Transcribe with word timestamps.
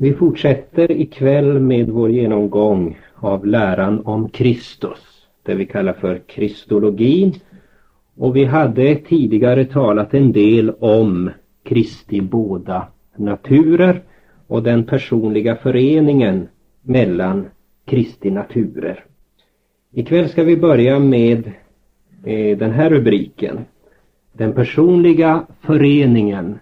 Vi 0.00 0.12
fortsätter 0.12 0.92
ikväll 0.92 1.60
med 1.60 1.88
vår 1.88 2.10
genomgång 2.10 2.98
av 3.14 3.46
läran 3.46 4.00
om 4.04 4.28
Kristus, 4.28 5.26
det 5.42 5.54
vi 5.54 5.66
kallar 5.66 5.92
för 5.92 6.18
kristologin. 6.18 7.34
Och 8.16 8.36
vi 8.36 8.44
hade 8.44 8.94
tidigare 8.94 9.64
talat 9.64 10.14
en 10.14 10.32
del 10.32 10.70
om 10.70 11.30
Kristi 11.62 12.20
båda 12.20 12.86
naturer 13.16 14.02
och 14.46 14.62
den 14.62 14.84
personliga 14.84 15.56
föreningen 15.56 16.48
mellan 16.82 17.46
Kristi 17.84 18.30
naturer. 18.30 19.04
Ikväll 19.92 20.28
ska 20.28 20.44
vi 20.44 20.56
börja 20.56 20.98
med 20.98 21.52
eh, 22.24 22.58
den 22.58 22.70
här 22.70 22.90
rubriken. 22.90 23.58
Den 24.32 24.52
personliga 24.52 25.46
föreningen 25.60 26.58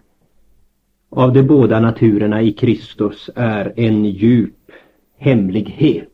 av 1.17 1.33
de 1.33 1.43
båda 1.43 1.81
naturerna 1.81 2.43
i 2.43 2.53
Kristus 2.53 3.31
är 3.35 3.73
en 3.77 4.05
djup 4.05 4.73
hemlighet. 5.19 6.09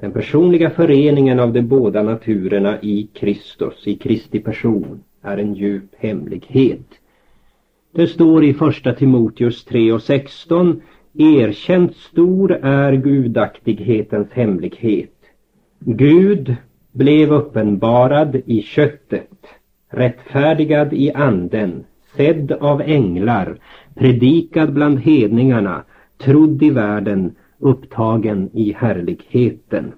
Den 0.00 0.12
personliga 0.12 0.70
föreningen 0.70 1.40
av 1.40 1.52
de 1.52 1.62
båda 1.62 2.02
naturerna 2.02 2.78
i 2.80 3.08
Kristus, 3.14 3.86
i 3.86 3.94
Kristi 3.94 4.40
person, 4.40 5.02
är 5.22 5.38
en 5.38 5.54
djup 5.54 5.94
hemlighet. 5.98 6.86
Det 7.92 8.06
står 8.06 8.44
i 8.44 8.54
första 8.54 8.92
Timoteus 8.92 9.64
3 9.64 9.92
och 9.92 10.02
16 10.02 10.82
Erkänt 11.18 11.96
stor 11.96 12.52
är 12.62 12.92
gudaktighetens 12.92 14.32
hemlighet. 14.32 15.16
Gud 15.78 16.56
blev 16.92 17.32
uppenbarad 17.32 18.42
i 18.46 18.62
köttet, 18.62 19.46
rättfärdigad 19.90 20.92
i 20.92 21.12
anden, 21.12 21.84
sedd 22.16 22.52
av 22.52 22.80
änglar, 22.80 23.58
predikad 23.94 24.72
bland 24.72 24.98
hedningarna, 24.98 25.84
trodd 26.18 26.62
i 26.62 26.70
världen, 26.70 27.34
upptagen 27.58 28.50
i 28.52 28.72
härligheten. 28.72 29.92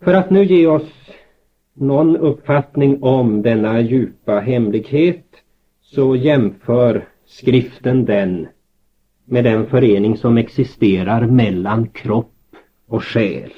För 0.00 0.14
att 0.14 0.30
nu 0.30 0.44
ge 0.44 0.66
oss 0.66 0.92
någon 1.74 2.16
uppfattning 2.16 3.02
om 3.02 3.42
denna 3.42 3.80
djupa 3.80 4.40
hemlighet 4.40 5.26
så 5.80 6.16
jämför 6.16 7.08
skriften 7.26 8.04
den 8.04 8.46
med 9.24 9.44
den 9.44 9.66
förening 9.66 10.16
som 10.16 10.38
existerar 10.38 11.26
mellan 11.26 11.88
kropp 11.88 12.34
och 12.86 13.04
själ. 13.04 13.52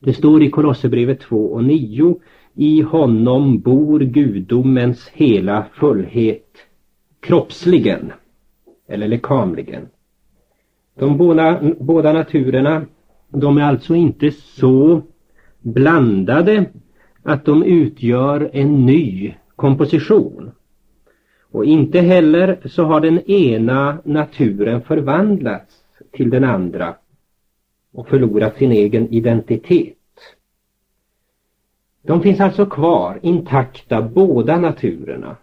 Det 0.00 0.12
står 0.12 0.42
i 0.42 0.50
Kolosserbrevet 0.50 1.20
2 1.20 1.36
och 1.36 1.64
9 1.64 2.16
i 2.54 2.82
honom 2.82 3.60
bor 3.60 4.00
gudomens 4.00 5.08
hela 5.08 5.66
fullhet 5.72 6.56
kroppsligen 7.20 8.12
eller 8.88 9.08
lekamligen. 9.08 9.88
De 10.98 11.16
båda, 11.16 11.60
båda 11.80 12.12
naturerna 12.12 12.86
de 13.28 13.58
är 13.58 13.62
alltså 13.62 13.94
inte 13.94 14.30
så 14.30 15.02
blandade 15.60 16.64
att 17.22 17.44
de 17.44 17.62
utgör 17.62 18.50
en 18.52 18.86
ny 18.86 19.34
komposition. 19.56 20.50
Och 21.52 21.64
inte 21.64 22.00
heller 22.00 22.58
så 22.64 22.84
har 22.84 23.00
den 23.00 23.30
ena 23.30 23.98
naturen 24.04 24.82
förvandlats 24.82 25.74
till 26.12 26.30
den 26.30 26.44
andra 26.44 26.94
och 27.92 28.08
förlorat 28.08 28.56
sin 28.56 28.72
egen 28.72 29.08
identitet. 29.14 29.99
De 32.02 32.22
finns 32.22 32.40
alltså 32.40 32.66
kvar 32.66 33.18
intakta 33.22 34.02
båda 34.02 34.58
naturerna. 34.58 35.36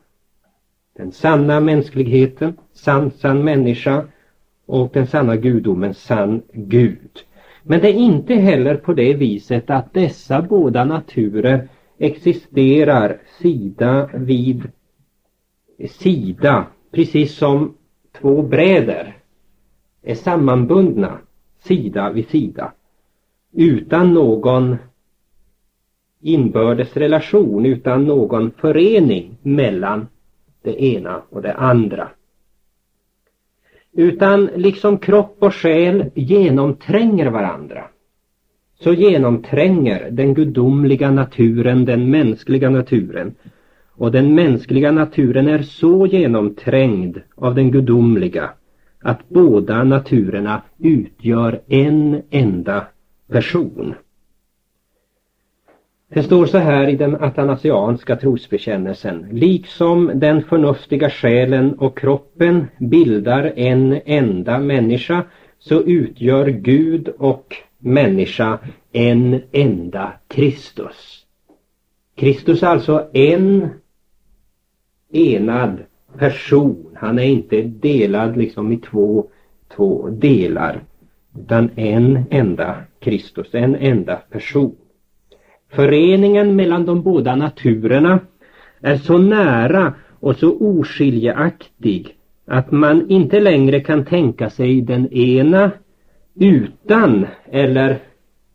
Den 0.96 1.12
sanna 1.12 1.60
mänskligheten, 1.60 2.58
sann, 2.74 3.12
sann 3.12 3.44
människa 3.44 4.06
och 4.66 4.90
den 4.94 5.08
sanna 5.08 5.36
gudomen, 5.36 5.94
sann 5.94 6.42
Gud. 6.54 7.20
Men 7.64 7.80
det 7.80 7.90
är 7.90 7.94
inte 7.94 8.34
heller 8.34 8.76
på 8.76 8.94
det 8.94 9.14
viset 9.14 9.70
att 9.70 9.94
dessa 9.94 10.42
båda 10.42 10.86
naturer 10.86 11.70
existerar 11.98 13.22
sida 13.42 14.10
vid 14.14 14.72
sida, 15.90 16.66
precis 16.92 17.36
som 17.36 17.74
två 18.22 18.42
bräder 18.42 19.18
är 20.04 20.16
sammanbundna 20.16 21.18
sida 21.60 22.12
vid 22.12 22.30
sida 22.30 22.72
utan 23.54 24.14
någon 24.14 24.78
inbördes 26.22 26.98
relation, 26.98 27.66
utan 27.66 28.06
någon 28.06 28.52
förening 28.52 29.38
mellan 29.42 30.08
det 30.62 30.84
ena 30.84 31.22
och 31.30 31.42
det 31.42 31.54
andra. 31.54 32.10
Utan 33.94 34.46
liksom 34.46 34.98
kropp 34.98 35.38
och 35.40 35.56
själ 35.56 36.06
genomtränger 36.16 37.30
varandra 37.30 37.84
så 38.80 38.94
genomtränger 38.94 40.12
den 40.12 40.34
gudomliga 40.34 41.12
naturen 41.12 41.86
den 41.86 42.12
mänskliga 42.12 42.70
naturen 42.70 43.36
och 43.92 44.12
den 44.12 44.36
mänskliga 44.36 44.92
naturen 44.92 45.48
är 45.48 45.62
så 45.62 46.08
genomträngd 46.08 47.22
av 47.36 47.56
den 47.56 47.72
gudomliga 47.72 48.50
att 49.02 49.30
båda 49.30 49.84
naturerna 49.84 50.62
utgör 50.78 51.62
en 51.68 52.22
enda 52.30 52.88
person. 53.28 53.94
Det 56.10 56.24
står 56.24 56.46
så 56.46 56.58
här 56.58 56.88
i 56.88 56.96
den 56.96 57.16
atanasianska 57.16 58.16
trosbekännelsen. 58.16 59.28
Liksom 59.32 60.12
den 60.16 60.44
förnuftiga 60.44 61.10
själen 61.10 61.74
och 61.74 61.98
kroppen 61.98 62.68
bildar 62.80 63.54
en 63.56 64.02
enda 64.06 64.60
människa 64.60 65.24
så 65.60 65.82
utgör 65.84 66.48
Gud 66.48 67.08
och 67.08 67.56
människa 67.78 68.60
en 68.92 69.42
enda 69.52 70.14
Kristus. 70.28 71.26
Kristus 72.16 72.64
är 72.64 72.68
alltså 72.68 73.08
en 73.14 73.70
enad 75.12 75.78
person. 76.18 76.92
Han 76.96 77.20
är 77.20 77.24
inte 77.24 77.62
delad 77.62 78.38
liksom 78.38 78.72
i 78.72 78.78
två, 78.78 79.28
två 79.76 80.10
delar. 80.10 80.84
Utan 81.40 81.70
en 81.76 82.24
enda 82.30 82.76
Kristus, 83.00 83.48
en 83.56 83.76
enda 83.76 84.16
person. 84.16 84.76
Föreningen 85.70 86.56
mellan 86.56 86.86
de 86.86 87.02
båda 87.02 87.36
naturerna 87.36 88.20
är 88.82 88.98
så 88.98 89.18
nära 89.18 89.94
och 90.20 90.36
så 90.36 90.58
oskiljaktig 90.60 92.16
att 92.46 92.72
man 92.72 93.10
inte 93.10 93.40
längre 93.40 93.80
kan 93.80 94.06
tänka 94.06 94.50
sig 94.50 94.82
den 94.82 95.14
ena 95.14 95.72
utan 96.36 97.26
eller 97.52 97.98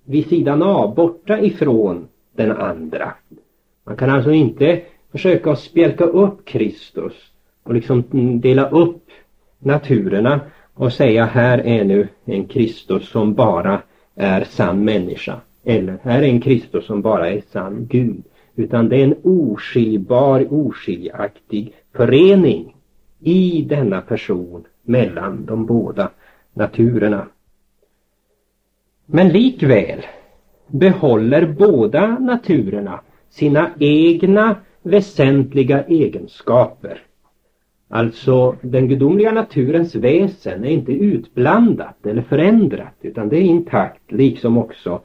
vid 0.04 0.28
sidan 0.28 0.62
av, 0.62 0.94
borta 0.94 1.40
ifrån 1.40 2.08
den 2.36 2.52
andra. 2.52 3.14
Man 3.84 3.96
kan 3.96 4.10
alltså 4.10 4.30
inte 4.30 4.80
försöka 5.12 5.50
att 5.50 5.58
spjälka 5.58 6.04
upp 6.04 6.44
Kristus 6.44 7.12
och 7.62 7.74
liksom 7.74 8.04
dela 8.40 8.68
upp 8.68 9.08
naturerna 9.58 10.40
och 10.74 10.92
säga 10.92 11.24
här 11.24 11.58
är 11.58 11.84
nu 11.84 12.08
en 12.24 12.44
Kristus 12.44 13.08
som 13.08 13.34
bara 13.34 13.82
är 14.14 14.44
sann 14.44 14.84
människa. 14.84 15.40
Eller 15.64 15.98
här 16.02 16.22
är 16.22 16.26
en 16.26 16.40
Kristus 16.40 16.86
som 16.86 17.02
bara 17.02 17.30
är 17.30 17.42
sann 17.52 17.86
Gud. 17.90 18.22
Utan 18.56 18.88
det 18.88 18.96
är 18.96 19.04
en 19.04 19.16
oskiljbar, 19.22 20.46
oskiljaktig 20.50 21.74
förening 21.92 22.76
i 23.20 23.62
denna 23.68 24.00
person 24.00 24.64
mellan 24.82 25.46
de 25.46 25.66
båda 25.66 26.10
naturerna. 26.54 27.26
Men 29.06 29.28
likväl 29.28 30.06
behåller 30.66 31.46
båda 31.46 32.18
naturerna 32.18 33.00
sina 33.30 33.70
egna 33.78 34.56
väsentliga 34.82 35.84
egenskaper. 35.84 37.00
Alltså 37.88 38.56
den 38.62 38.88
gudomliga 38.88 39.32
naturens 39.32 39.94
väsen 39.94 40.64
är 40.64 40.70
inte 40.70 40.92
utblandat 40.92 42.06
eller 42.06 42.22
förändrat 42.22 42.94
utan 43.00 43.28
det 43.28 43.36
är 43.36 43.42
intakt 43.42 44.12
liksom 44.12 44.58
också 44.58 45.00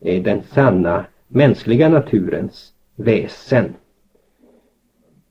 är 0.00 0.20
den 0.20 0.42
sanna 0.42 1.04
mänskliga 1.28 1.88
naturens 1.88 2.72
väsen. 2.96 3.74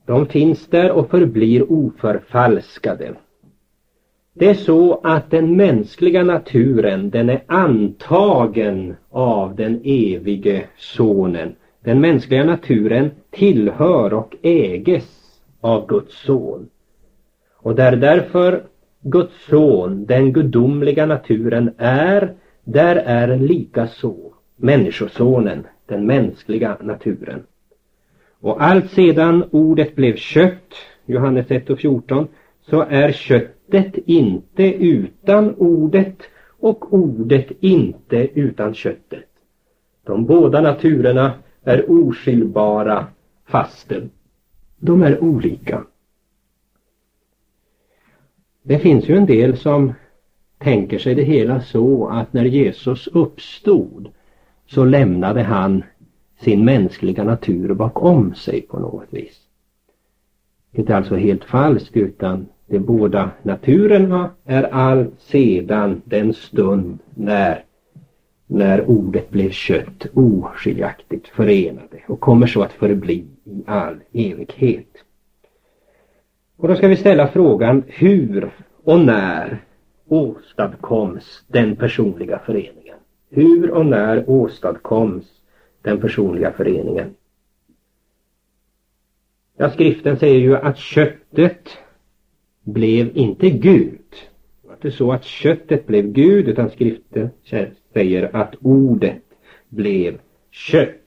De 0.05 0.25
finns 0.25 0.67
där 0.67 0.91
och 0.91 1.09
förblir 1.09 1.71
oförfalskade. 1.71 3.13
Det 4.33 4.49
är 4.49 4.53
så 4.53 4.99
att 5.03 5.31
den 5.31 5.57
mänskliga 5.57 6.23
naturen 6.23 7.09
den 7.09 7.29
är 7.29 7.43
antagen 7.47 8.95
av 9.09 9.55
den 9.55 9.81
evige 9.83 10.65
sonen 10.77 11.55
den 11.85 12.01
mänskliga 12.01 12.43
naturen 12.43 13.11
tillhör 13.29 14.13
och 14.13 14.35
äges 14.41 15.39
av 15.61 15.87
Guds 15.87 16.25
son. 16.25 16.69
Och 17.55 17.75
där 17.75 17.95
därför 17.95 18.63
Guds 19.01 19.45
son, 19.49 20.05
den 20.05 20.33
gudomliga 20.33 21.05
naturen 21.05 21.71
är, 21.77 22.33
där 22.63 22.95
är 22.95 23.37
likaså 23.37 24.24
människosonen, 24.55 25.67
den 25.85 26.05
mänskliga 26.05 26.77
naturen. 26.81 27.43
Och 28.39 28.63
allt 28.63 28.91
sedan 28.91 29.43
ordet 29.51 29.95
blev 29.95 30.15
kött, 30.15 30.73
Johannes 31.05 31.51
1 31.51 31.69
och 31.69 31.79
14, 31.79 32.27
så 32.61 32.81
är 32.81 33.11
köttet 33.11 33.97
inte 34.05 34.63
utan 34.73 35.55
ordet 35.55 36.17
och 36.59 36.93
ordet 36.93 37.51
inte 37.59 38.27
utan 38.33 38.73
köttet. 38.73 39.29
De 40.03 40.25
båda 40.25 40.61
naturerna 40.61 41.33
är 41.63 41.91
oskiljbara 41.91 43.07
fastän 43.45 44.11
de 44.77 45.03
är 45.03 45.23
olika. 45.23 45.83
Det 48.63 48.79
finns 48.79 49.09
ju 49.09 49.17
en 49.17 49.25
del 49.25 49.57
som 49.57 49.93
tänker 50.57 50.99
sig 50.99 51.15
det 51.15 51.23
hela 51.23 51.61
så 51.61 52.07
att 52.07 52.33
när 52.33 52.45
Jesus 52.45 53.07
uppstod 53.07 54.09
så 54.67 54.85
lämnade 54.85 55.43
han 55.43 55.83
sin 56.39 56.65
mänskliga 56.65 57.23
natur 57.23 57.73
bakom 57.73 58.35
sig 58.35 58.61
på 58.61 58.79
något 58.79 59.07
vis. 59.09 59.41
Det 60.71 60.89
är 60.89 60.95
alltså 60.95 61.15
helt 61.15 61.43
falskt 61.43 61.97
utan 61.97 62.45
de 62.67 62.79
båda 62.79 63.31
naturerna 63.43 64.29
är 64.45 64.63
all 64.63 65.07
sedan 65.17 66.01
den 66.05 66.33
stund 66.33 66.99
när, 67.15 67.63
när 68.47 68.89
ordet 68.89 69.29
blev 69.29 69.49
kött 69.49 70.05
oskiljaktigt 70.13 71.27
förenade 71.27 71.99
och 72.07 72.19
kommer 72.19 72.47
så 72.47 72.61
att 72.63 72.73
förbli 72.73 73.25
i 73.43 73.63
all 73.65 73.95
evighet. 74.13 74.87
Och 76.57 76.67
då 76.67 76.75
ska 76.75 76.87
vi 76.87 76.97
ställa 76.97 77.27
frågan 77.27 77.83
hur 77.87 78.51
och 78.83 78.99
när 78.99 79.57
åstadkoms 80.07 81.43
den 81.47 81.75
personliga 81.75 82.39
föreningen? 82.45 82.84
Hur 83.29 83.71
och 83.71 83.85
när 83.85 84.29
åstadkoms 84.29 85.25
den 85.81 86.01
personliga 86.01 86.51
föreningen? 86.51 87.15
Ja, 89.57 89.69
skriften 89.69 90.17
säger 90.17 90.39
ju 90.39 90.57
att 90.57 90.77
köttet 90.77 91.69
blev 92.63 93.17
inte 93.17 93.49
Gud. 93.49 93.99
Det 94.61 94.67
var 94.67 94.75
inte 94.75 94.91
så 94.91 95.11
att 95.11 95.23
köttet 95.23 95.87
blev 95.87 96.11
Gud 96.11 96.47
utan 96.47 96.69
skriften 96.69 97.29
säger 97.93 98.35
att 98.35 98.55
ordet 98.61 99.23
blev 99.69 100.17
kött. 100.51 101.01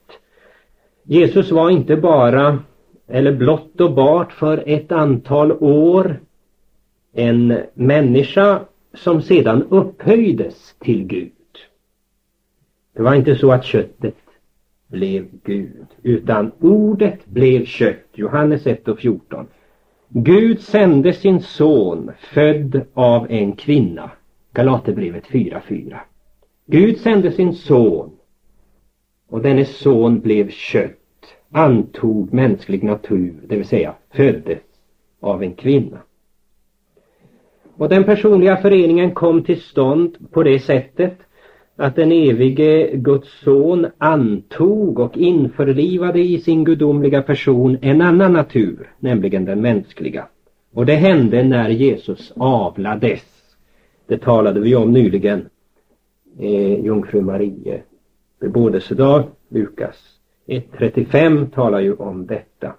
Jesus 1.02 1.50
var 1.50 1.70
inte 1.70 1.96
bara 1.96 2.58
eller 3.06 3.32
blott 3.32 3.80
och 3.80 3.94
bart 3.94 4.32
för 4.32 4.62
ett 4.66 4.92
antal 4.92 5.52
år 5.52 6.20
en 7.12 7.60
människa 7.74 8.60
som 8.94 9.22
sedan 9.22 9.62
upphöjdes 9.62 10.74
till 10.78 11.04
Gud. 11.04 11.32
Det 12.98 13.04
var 13.04 13.14
inte 13.14 13.36
så 13.36 13.52
att 13.52 13.64
köttet 13.64 14.16
blev 14.88 15.26
Gud, 15.44 15.86
utan 16.02 16.52
ordet 16.60 17.26
blev 17.26 17.64
kött. 17.64 18.06
Johannes 18.12 18.66
1 18.66 18.88
och 18.88 18.98
14. 18.98 19.46
Gud 20.08 20.60
sände 20.60 21.12
sin 21.12 21.40
son, 21.40 22.10
född 22.18 22.80
av 22.94 23.26
en 23.30 23.52
kvinna. 23.52 24.10
Galaterbrevet 24.52 25.26
4.4. 25.26 25.96
Gud 26.66 26.98
sände 26.98 27.32
sin 27.32 27.54
son 27.54 28.10
och 29.28 29.42
denne 29.42 29.64
son 29.64 30.20
blev 30.20 30.50
kött, 30.50 31.34
antog 31.50 32.32
mänsklig 32.32 32.82
natur, 32.82 33.34
det 33.46 33.56
vill 33.56 33.66
säga 33.66 33.94
föddes 34.10 34.62
av 35.20 35.42
en 35.42 35.54
kvinna. 35.54 35.98
Och 37.76 37.88
den 37.88 38.04
personliga 38.04 38.56
föreningen 38.56 39.14
kom 39.14 39.42
till 39.42 39.60
stånd 39.60 40.30
på 40.30 40.42
det 40.42 40.58
sättet 40.58 41.18
att 41.78 41.96
den 41.96 42.12
evige 42.12 42.90
Guds 42.96 43.28
son 43.44 43.86
antog 43.98 44.98
och 44.98 45.16
införlivade 45.16 46.20
i 46.20 46.38
sin 46.38 46.64
gudomliga 46.64 47.22
person 47.22 47.78
en 47.82 48.00
annan 48.00 48.32
natur, 48.32 48.90
nämligen 48.98 49.44
den 49.44 49.60
mänskliga. 49.60 50.26
Och 50.72 50.86
det 50.86 50.94
hände 50.94 51.42
när 51.42 51.68
Jesus 51.68 52.32
avlades. 52.36 53.22
Det 54.06 54.18
talade 54.18 54.60
vi 54.60 54.74
om 54.74 54.92
nyligen. 54.92 55.48
Eh, 56.38 56.84
Jungfru 56.84 57.20
Marie 57.20 57.82
bebådelsedag, 58.40 59.24
Lukas 59.48 60.18
1.35 60.46 61.50
talar 61.50 61.80
ju 61.80 61.94
om 61.94 62.26
detta. 62.26 62.74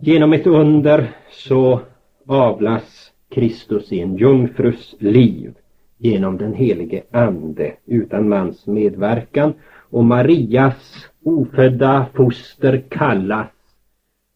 Genom 0.00 0.32
ett 0.32 0.46
under 0.46 1.10
så 1.30 1.80
avlas 2.26 3.12
Kristus 3.28 3.92
i 3.92 4.00
en 4.00 4.16
jungfrus 4.16 4.94
liv 4.98 5.54
genom 6.00 6.36
den 6.36 6.54
helige 6.54 7.02
Ande 7.10 7.72
utan 7.86 8.28
mans 8.28 8.66
medverkan 8.66 9.52
och 9.90 10.04
Marias 10.04 11.08
ofödda 11.22 12.06
foster 12.14 12.84
kallas 12.88 13.48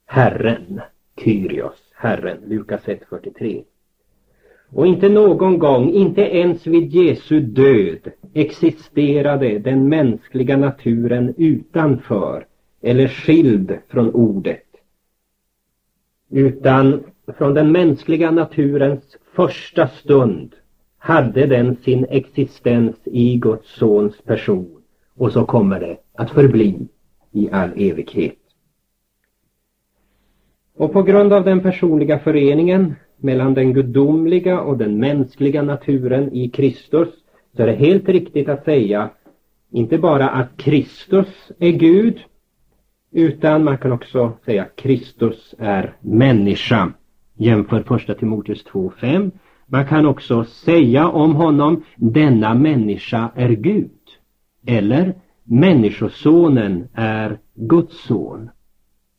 Herren, 0.06 0.80
Kyrios, 1.24 1.92
Herren, 1.94 2.38
Lukas 2.46 2.84
1.43. 2.84 3.64
Och 4.70 4.86
inte 4.86 5.08
någon 5.08 5.58
gång, 5.58 5.90
inte 5.90 6.22
ens 6.22 6.66
vid 6.66 6.90
Jesu 6.90 7.40
död, 7.40 8.12
existerade 8.34 9.58
den 9.58 9.88
mänskliga 9.88 10.56
naturen 10.56 11.34
utanför 11.36 12.46
eller 12.82 13.08
skild 13.08 13.78
från 13.88 14.10
ordet. 14.10 14.66
Utan 16.30 17.04
från 17.38 17.54
den 17.54 17.72
mänskliga 17.72 18.30
naturens 18.30 19.16
första 19.34 19.88
stund 19.88 20.54
hade 21.04 21.46
den 21.46 21.76
sin 21.76 22.06
existens 22.10 22.96
i 23.04 23.36
Guds 23.36 23.74
sons 23.78 24.22
person 24.22 24.82
och 25.16 25.32
så 25.32 25.44
kommer 25.44 25.80
det 25.80 25.96
att 26.14 26.30
förbli 26.30 26.88
i 27.32 27.50
all 27.50 27.70
evighet. 27.76 28.38
Och 30.76 30.92
på 30.92 31.02
grund 31.02 31.32
av 31.32 31.44
den 31.44 31.60
personliga 31.60 32.18
föreningen 32.18 32.94
mellan 33.16 33.54
den 33.54 33.72
gudomliga 33.72 34.60
och 34.60 34.78
den 34.78 35.00
mänskliga 35.00 35.62
naturen 35.62 36.32
i 36.32 36.48
Kristus 36.48 37.08
så 37.56 37.62
är 37.62 37.66
det 37.66 37.72
helt 37.72 38.08
riktigt 38.08 38.48
att 38.48 38.64
säga 38.64 39.10
inte 39.70 39.98
bara 39.98 40.28
att 40.28 40.56
Kristus 40.56 41.52
är 41.58 41.70
Gud 41.70 42.20
utan 43.10 43.64
man 43.64 43.78
kan 43.78 43.92
också 43.92 44.32
säga 44.44 44.62
att 44.62 44.76
Kristus 44.76 45.54
är 45.58 45.96
människa. 46.00 46.92
Jämför 47.34 47.82
första 47.82 48.14
Timoteus 48.14 48.64
2.5 48.66 49.30
man 49.74 49.86
kan 49.86 50.06
också 50.06 50.44
säga 50.44 51.08
om 51.08 51.34
honom, 51.34 51.84
denna 51.96 52.54
människa 52.54 53.30
är 53.34 53.48
Gud. 53.48 53.90
Eller, 54.66 55.14
Människosonen 55.44 56.88
är 56.92 57.38
Guds 57.54 58.04
son. 58.06 58.50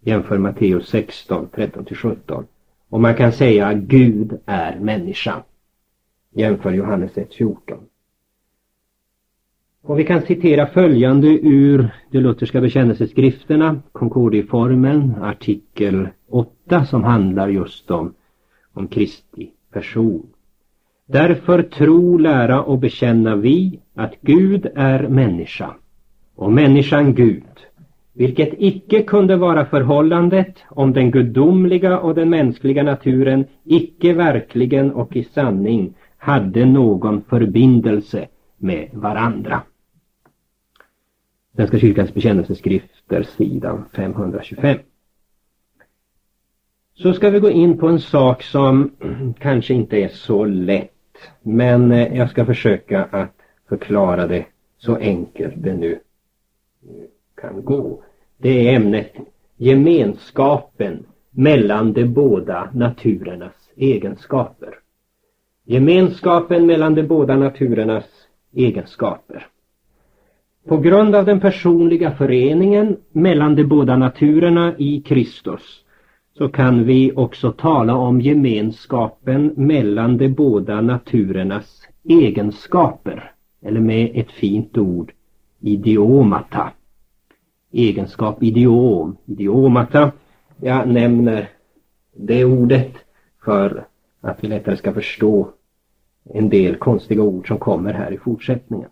Jämför 0.02 0.38
Matteus 0.38 0.88
16, 0.88 1.48
13-17. 1.54 2.44
Och 2.90 3.02
man 3.02 3.16
kan 3.16 3.31
säga 3.31 3.74
Gud 3.74 4.40
är 4.46 4.80
människa. 4.80 5.44
Jämför 6.34 6.74
Johannes 6.74 7.18
1, 7.18 7.33
14. 7.33 7.78
Och 9.81 10.00
vi 10.00 10.04
kan 10.04 10.21
citera 10.21 10.68
följande 10.68 11.28
ur 11.28 11.90
de 12.12 12.19
lutherska 12.19 12.62
bekännelseskrifterna, 12.62 13.81
Concordieformeln, 13.92 15.16
artikel 15.21 16.07
8 16.30 16.85
som 16.85 17.04
handlar 17.04 17.47
just 17.47 17.92
om, 17.92 18.14
om 18.74 18.88
Kristi 18.88 19.52
person. 19.71 20.28
Därför 21.07 21.64
tro, 21.64 22.18
lära 22.18 22.64
och 22.64 22.80
bekänna 22.80 23.35
vi 23.35 23.80
att 23.94 24.14
Gud 24.21 24.68
är 24.76 25.07
människa 25.07 25.76
och 26.35 26.52
människan 26.52 27.14
Gud, 27.16 27.44
vilket 28.14 28.54
icke 28.57 29.04
kunde 29.04 29.35
vara 29.35 29.66
förhållandet 29.66 30.56
om 30.69 30.94
den 30.94 31.12
gudomliga 31.12 32.00
och 32.00 32.16
den 32.16 32.30
mänskliga 32.30 32.83
naturen 32.83 33.45
icke 33.64 34.14
verkligen 34.14 34.92
och 34.92 35.16
i 35.16 35.24
sanning 35.24 35.94
hade 36.18 36.66
någon 36.66 37.21
förbindelse 37.21 38.28
med 38.57 38.90
varandra. 38.94 39.62
Svenska 41.56 41.80
kyrkans 41.80 42.14
bekännelseskrifter, 42.14 43.24
sidan 43.24 43.85
525. 43.94 44.78
Så 46.94 47.14
ska 47.14 47.30
vi 47.30 47.40
gå 47.40 47.50
in 47.50 47.78
på 47.78 47.88
en 47.88 48.00
sak 48.00 48.44
som 48.44 48.92
kanske 49.40 49.74
inte 49.74 49.97
är 49.97 50.07
så 50.07 50.45
lätt 50.45 50.94
men 51.42 51.92
eh, 51.92 52.18
jag 52.18 52.30
ska 52.30 52.45
försöka 52.45 53.04
att 53.04 53.36
förklara 53.69 54.28
det 54.28 54.45
så 54.78 54.95
enkelt 54.95 55.54
det 55.57 55.74
nu 55.74 55.92
eh, 55.92 57.06
kan 57.42 57.66
gå. 57.66 58.04
Det 58.38 58.69
är 58.69 58.76
ämnet 58.76 59.14
gemenskapen 59.57 61.06
mellan 61.31 61.94
de 61.94 62.06
båda 62.06 62.69
naturernas 62.74 63.69
egenskaper. 63.76 64.80
Gemenskapen 65.66 66.66
mellan 66.66 66.95
de 66.95 67.04
båda 67.04 67.36
naturernas 67.36 68.06
egenskaper. 68.54 69.48
På 70.68 70.78
grund 70.78 71.16
av 71.16 71.26
den 71.26 71.40
personliga 71.40 72.12
föreningen 72.12 72.98
mellan 73.12 73.56
de 73.56 73.64
båda 73.64 73.98
naturerna 73.98 74.76
i 74.78 75.02
Kristus 75.02 75.84
så 76.37 76.49
kan 76.49 76.83
vi 76.83 77.11
också 77.15 77.51
tala 77.51 77.95
om 77.95 78.21
gemenskapen 78.21 79.54
mellan 79.56 80.18
de 80.18 80.30
båda 80.30 80.81
naturernas 80.81 81.87
egenskaper. 82.04 83.31
Eller 83.61 83.80
med 83.80 84.11
ett 84.13 84.31
fint 84.31 84.77
ord, 84.77 85.11
idiomata. 85.59 86.71
Egenskap 87.71 88.44
idiom, 88.44 89.18
idiomata. 89.25 90.11
Jag 90.61 90.87
nämner 90.87 91.49
det 92.13 92.45
ordet 92.45 92.92
för 93.45 93.87
att 94.21 94.44
vi 94.44 94.47
lättare 94.47 94.77
ska 94.77 94.94
förstå 94.94 95.49
en 96.33 96.49
del 96.49 96.75
konstiga 96.75 97.21
ord 97.21 97.47
som 97.47 97.57
kommer 97.57 97.94
här 97.94 98.11
i 98.11 98.18
fortsättningen. 98.18 98.89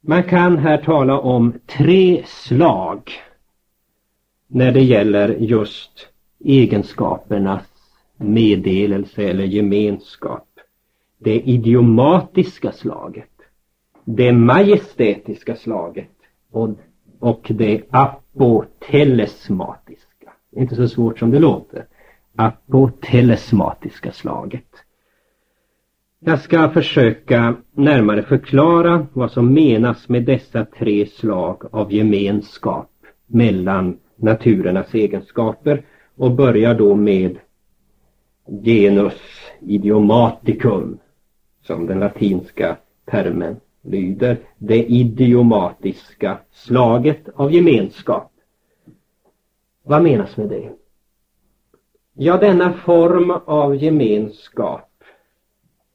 Man 0.00 0.22
kan 0.22 0.58
här 0.58 0.78
tala 0.78 1.18
om 1.18 1.52
tre 1.66 2.22
slag 2.26 3.12
när 4.48 4.72
det 4.72 4.82
gäller 4.82 5.28
just 5.28 6.08
egenskapernas 6.44 7.62
meddelelse 8.16 9.22
eller 9.22 9.44
gemenskap. 9.44 10.48
Det 11.18 11.40
idiomatiska 11.40 12.72
slaget, 12.72 13.30
det 14.04 14.32
majestätiska 14.32 15.56
slaget 15.56 16.10
och, 16.50 16.70
och 17.18 17.46
det 17.48 17.82
apotelesmatiska. 17.90 20.32
Inte 20.56 20.76
så 20.76 20.88
svårt 20.88 21.18
som 21.18 21.30
det 21.30 21.38
låter. 21.38 21.86
Apotelesmatiska 22.36 24.12
slaget. 24.12 24.64
Jag 26.20 26.40
ska 26.40 26.70
försöka 26.70 27.56
närmare 27.72 28.22
förklara 28.22 29.06
vad 29.12 29.30
som 29.30 29.54
menas 29.54 30.08
med 30.08 30.24
dessa 30.24 30.64
tre 30.64 31.06
slag 31.06 31.68
av 31.72 31.92
gemenskap 31.92 32.90
mellan 33.26 33.96
naturernas 34.18 34.94
egenskaper 34.94 35.82
och 36.16 36.30
börjar 36.30 36.74
då 36.74 36.94
med 36.94 37.38
genus 38.64 39.20
idiomaticum 39.60 40.98
som 41.62 41.86
den 41.86 42.00
latinska 42.00 42.76
termen 43.04 43.56
lyder. 43.82 44.36
Det 44.58 44.84
idiomatiska 44.84 46.38
slaget 46.50 47.28
av 47.34 47.52
gemenskap. 47.52 48.32
Vad 49.82 50.02
menas 50.02 50.36
med 50.36 50.48
det? 50.48 50.70
Ja, 52.14 52.36
denna 52.36 52.72
form 52.72 53.30
av 53.30 53.76
gemenskap 53.76 54.90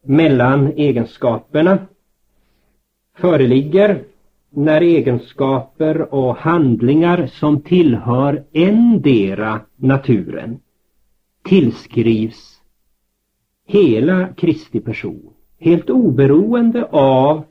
mellan 0.01 0.67
egenskaperna 0.67 1.87
föreligger 3.17 4.03
när 4.55 4.81
egenskaper 4.81 6.13
och 6.13 6.35
handlingar 6.35 7.27
som 7.27 7.61
tillhör 7.61 8.43
endera 8.51 9.61
naturen 9.75 10.59
tillskrivs 11.43 12.61
hela 13.65 14.27
Kristi 14.27 14.79
person. 14.79 15.33
Helt 15.59 15.89
oberoende 15.89 16.85
av 16.91 17.43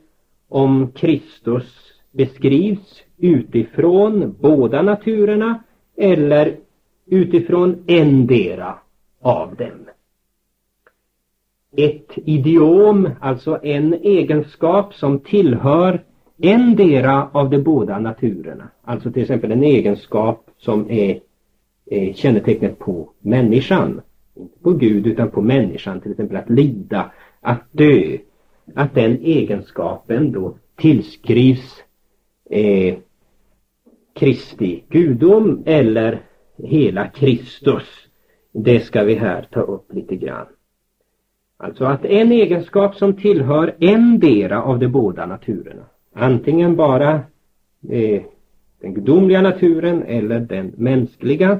om 0.49 0.91
Kristus 0.91 1.93
beskrivs 2.11 3.01
utifrån 3.17 4.35
båda 4.41 4.81
naturerna 4.81 5.63
eller 5.97 6.57
utifrån 7.05 7.83
endera 7.87 8.75
av 9.21 9.55
dem. 9.55 9.89
Ett 11.77 12.11
idiom, 12.15 13.09
alltså 13.21 13.59
en 13.63 13.93
egenskap 13.93 14.93
som 14.93 15.19
tillhör 15.19 16.03
endera 16.37 17.29
av 17.31 17.49
de 17.49 17.59
båda 17.59 17.99
naturerna. 17.99 18.69
Alltså 18.83 19.11
till 19.11 19.21
exempel 19.21 19.51
en 19.51 19.63
egenskap 19.63 20.49
som 20.57 20.91
är, 20.91 21.19
är 21.85 22.13
kännetecknet 22.13 22.79
på 22.79 23.09
människan. 23.19 24.01
Inte 24.35 24.59
på 24.59 24.71
Gud 24.71 25.07
utan 25.07 25.31
på 25.31 25.41
människan. 25.41 26.01
Till 26.01 26.11
exempel 26.11 26.37
att 26.37 26.49
lida, 26.49 27.11
att 27.41 27.63
dö. 27.71 28.17
Att 28.75 28.95
den 28.95 29.19
egenskapen 29.21 30.31
då 30.31 30.57
tillskrivs 30.75 31.83
eh, 32.49 32.95
Kristi 34.13 34.83
gudom 34.89 35.63
eller 35.65 36.21
hela 36.57 37.07
Kristus. 37.07 37.87
Det 38.51 38.79
ska 38.79 39.03
vi 39.03 39.15
här 39.15 39.47
ta 39.51 39.61
upp 39.61 39.93
lite 39.93 40.15
grann. 40.15 40.45
Alltså 41.57 41.85
att 41.85 42.05
en 42.05 42.31
egenskap 42.31 42.95
som 42.95 43.13
tillhör 43.13 43.75
endera 43.79 44.63
av 44.63 44.79
de 44.79 44.87
båda 44.87 45.25
naturerna 45.25 45.83
Antingen 46.13 46.75
bara 46.75 47.21
eh, 47.89 48.21
den 48.81 48.93
gudomliga 48.93 49.41
naturen 49.41 50.03
eller 50.03 50.39
den 50.39 50.73
mänskliga. 50.77 51.59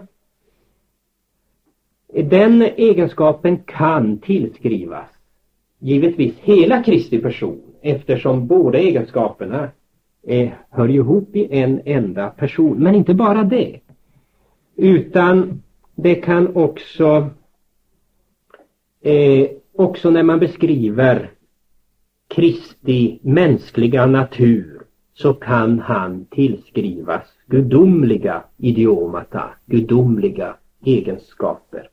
Den 2.14 2.62
egenskapen 2.62 3.58
kan 3.58 4.18
tillskrivas 4.18 5.10
givetvis 5.80 6.40
hela 6.40 6.84
Kristi 6.84 7.20
person 7.20 7.62
eftersom 7.82 8.48
båda 8.48 8.80
egenskaperna 8.80 9.70
eh, 10.28 10.50
hör 10.70 10.90
ihop 10.90 11.36
i 11.36 11.60
en 11.60 11.82
enda 11.86 12.30
person. 12.30 12.78
Men 12.78 12.96
inte 12.96 13.14
bara 13.14 13.44
det. 13.44 13.80
Utan 14.76 15.62
det 15.96 16.16
kan 16.16 16.56
också 16.56 17.30
eh, 19.02 19.48
också 19.76 20.10
när 20.10 20.24
man 20.24 20.40
beskriver 20.40 21.32
Kristi 22.36 23.20
mänskliga 23.22 24.06
natur 24.06 24.82
så 25.14 25.34
kan 25.34 25.80
han 25.80 26.26
tillskrivas 26.26 27.28
gudomliga 27.48 28.44
idiomata, 28.58 29.50
gudomliga 29.66 30.56
egenskaper. 30.86 31.90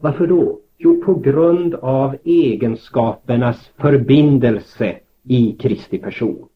Varför 0.00 0.26
då? 0.26 0.60
Jo, 0.78 1.02
på 1.04 1.14
grund 1.14 1.74
av 1.74 2.16
egenskapernas 2.24 3.70
förbindelse 3.76 4.96
i 5.22 5.52
Kristi 5.52 5.98
person. 5.98 6.48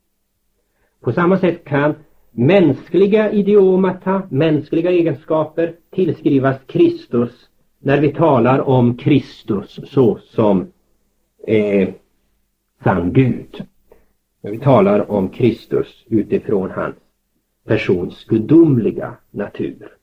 På 1.00 1.12
samma 1.12 1.38
sätt 1.38 1.64
kan 1.64 1.94
mänskliga 2.30 3.32
idiomata, 3.32 4.22
mänskliga 4.30 4.90
egenskaper 4.90 5.74
tillskrivas 5.90 6.56
Kristus 6.66 7.30
när 7.78 8.00
vi 8.00 8.12
talar 8.12 8.68
om 8.68 8.96
Kristus 8.96 9.80
såsom 9.84 10.66
eh, 11.46 11.88
sann 12.84 13.12
Gud. 13.12 13.64
När 14.40 14.50
vi 14.50 14.58
talar 14.58 15.10
om 15.10 15.28
Kristus 15.28 16.04
utifrån 16.06 16.70
hans 16.70 16.94
persons 17.66 18.24
gudomliga 18.24 19.16
natur. 19.30 19.96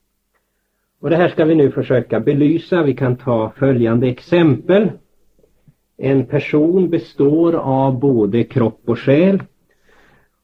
Och 1.00 1.10
det 1.10 1.16
här 1.16 1.28
ska 1.28 1.44
vi 1.44 1.54
nu 1.54 1.70
försöka 1.70 2.20
belysa. 2.20 2.82
Vi 2.82 2.94
kan 2.94 3.16
ta 3.16 3.52
följande 3.56 4.08
exempel. 4.08 4.90
En 5.96 6.26
person 6.26 6.90
består 6.90 7.52
av 7.52 7.98
både 7.98 8.44
kropp 8.44 8.80
och 8.84 8.98
själ. 8.98 9.42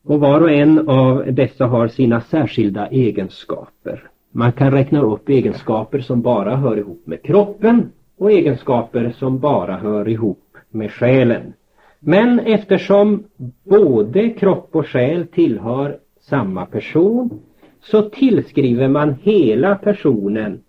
Och 0.02 0.20
var 0.20 0.40
och 0.40 0.50
en 0.50 0.88
av 0.88 1.34
dessa 1.34 1.66
har 1.66 1.88
sina 1.88 2.20
särskilda 2.20 2.86
egenskaper. 2.86 4.10
Man 4.32 4.52
kan 4.52 4.72
räkna 4.72 5.00
upp 5.00 5.28
egenskaper 5.28 6.00
som 6.00 6.22
bara 6.22 6.56
hör 6.56 6.76
ihop 6.76 7.02
med 7.06 7.22
kroppen 7.22 7.92
och 8.18 8.32
egenskaper 8.32 9.14
som 9.18 9.38
bara 9.38 9.76
hör 9.76 10.08
ihop 10.08 10.56
med 10.70 10.92
själen. 10.92 11.52
Men 12.00 12.40
eftersom 12.40 13.24
både 13.64 14.30
kropp 14.30 14.76
och 14.76 14.86
själ 14.86 15.26
tillhör 15.26 15.98
samma 16.20 16.66
person 16.66 17.40
så 17.80 18.10
tillskriver 18.10 18.88
man 18.88 19.14
hela 19.22 19.74
personen 19.74 20.62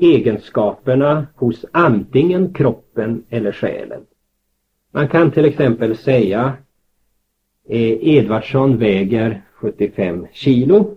egenskaperna 0.00 1.26
hos 1.34 1.64
antingen 1.72 2.54
kroppen 2.54 3.24
eller 3.28 3.52
själen. 3.52 4.06
Man 4.90 5.08
kan 5.08 5.30
till 5.30 5.44
exempel 5.44 5.96
säga 5.96 6.52
eh, 7.68 8.08
Edvardsson 8.08 8.78
väger 8.78 9.42
75 9.52 10.26
kilo. 10.32 10.96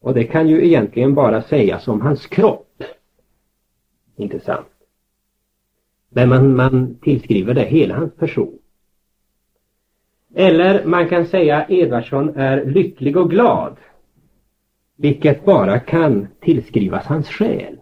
Och 0.00 0.14
det 0.14 0.24
kan 0.24 0.48
ju 0.48 0.66
egentligen 0.66 1.14
bara 1.14 1.42
sägas 1.42 1.88
om 1.88 2.00
hans 2.00 2.26
kropp. 2.26 2.82
Inte 4.16 4.40
sant? 4.40 4.75
Men 6.16 6.28
man, 6.28 6.56
man 6.56 6.96
tillskriver 7.02 7.54
det 7.54 7.64
hela 7.64 7.94
hans 7.94 8.14
person. 8.14 8.58
Eller 10.34 10.84
man 10.84 11.08
kan 11.08 11.26
säga 11.26 11.66
Edvardsson 11.68 12.36
är 12.36 12.64
lycklig 12.64 13.16
och 13.16 13.30
glad. 13.30 13.76
Vilket 14.96 15.44
bara 15.44 15.78
kan 15.78 16.28
tillskrivas 16.40 17.06
hans 17.06 17.28
själ. 17.28 17.76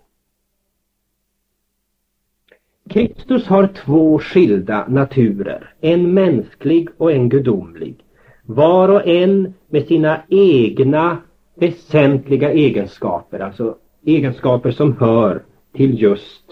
Kristus 2.90 3.46
har 3.46 3.66
två 3.66 4.18
skilda 4.18 4.88
naturer, 4.88 5.74
en 5.80 6.14
mänsklig 6.14 6.88
och 6.96 7.12
en 7.12 7.28
gudomlig. 7.28 8.04
Var 8.42 8.88
och 8.88 9.06
en 9.06 9.54
med 9.68 9.86
sina 9.86 10.22
egna 10.28 11.18
väsentliga 11.54 12.52
egenskaper, 12.52 13.40
alltså 13.40 13.76
egenskaper 14.04 14.70
som 14.70 14.96
hör 14.96 15.42
till 15.72 16.02
just 16.02 16.44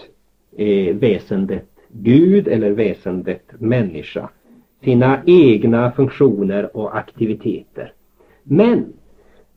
eh, 0.57 0.95
väsendet 0.95 1.72
Gud 1.93 2.47
eller 2.47 2.71
väsendet 2.71 3.43
människa 3.59 4.29
sina 4.83 5.21
egna 5.25 5.91
funktioner 5.91 6.77
och 6.77 6.97
aktiviteter. 6.97 7.93
Men 8.43 8.93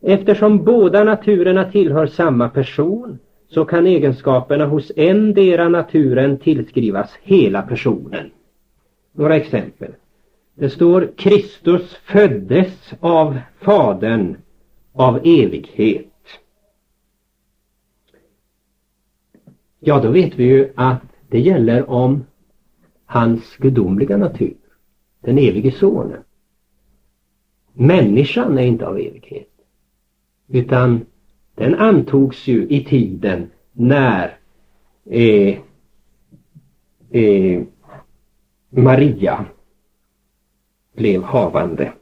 eftersom 0.01 0.63
båda 0.63 1.03
naturerna 1.03 1.71
tillhör 1.71 2.07
samma 2.07 2.49
person 2.49 3.19
så 3.47 3.65
kan 3.65 3.87
egenskaperna 3.87 4.65
hos 4.65 4.91
endera 4.95 5.69
naturen 5.69 6.37
tillskrivas 6.37 7.17
hela 7.21 7.61
personen. 7.61 8.31
Några 9.11 9.35
exempel. 9.35 9.91
Det 10.55 10.69
står 10.69 11.11
Kristus 11.15 11.95
föddes 11.95 12.93
av 12.99 13.37
Fadern 13.59 14.37
av 14.93 15.17
evighet. 15.17 16.05
Ja, 19.79 19.99
då 19.99 20.11
vet 20.11 20.35
vi 20.35 20.43
ju 20.43 20.69
att 20.75 21.16
det 21.29 21.39
gäller 21.39 21.89
om 21.89 22.25
hans 23.05 23.57
gudomliga 23.57 24.17
natur, 24.17 24.57
den 25.19 25.37
evige 25.37 25.71
sonen. 25.71 26.23
Människan 27.73 28.57
är 28.57 28.65
inte 28.65 28.87
av 28.87 28.97
evighet. 28.97 29.49
Utan 30.47 31.05
den 31.55 31.75
antogs 31.75 32.47
ju 32.47 32.67
i 32.69 32.83
tiden 32.83 33.49
när 33.71 34.37
eh, 35.05 35.57
eh, 37.11 37.63
Maria 38.69 39.45
blev 40.95 41.23
havande. 41.23 41.93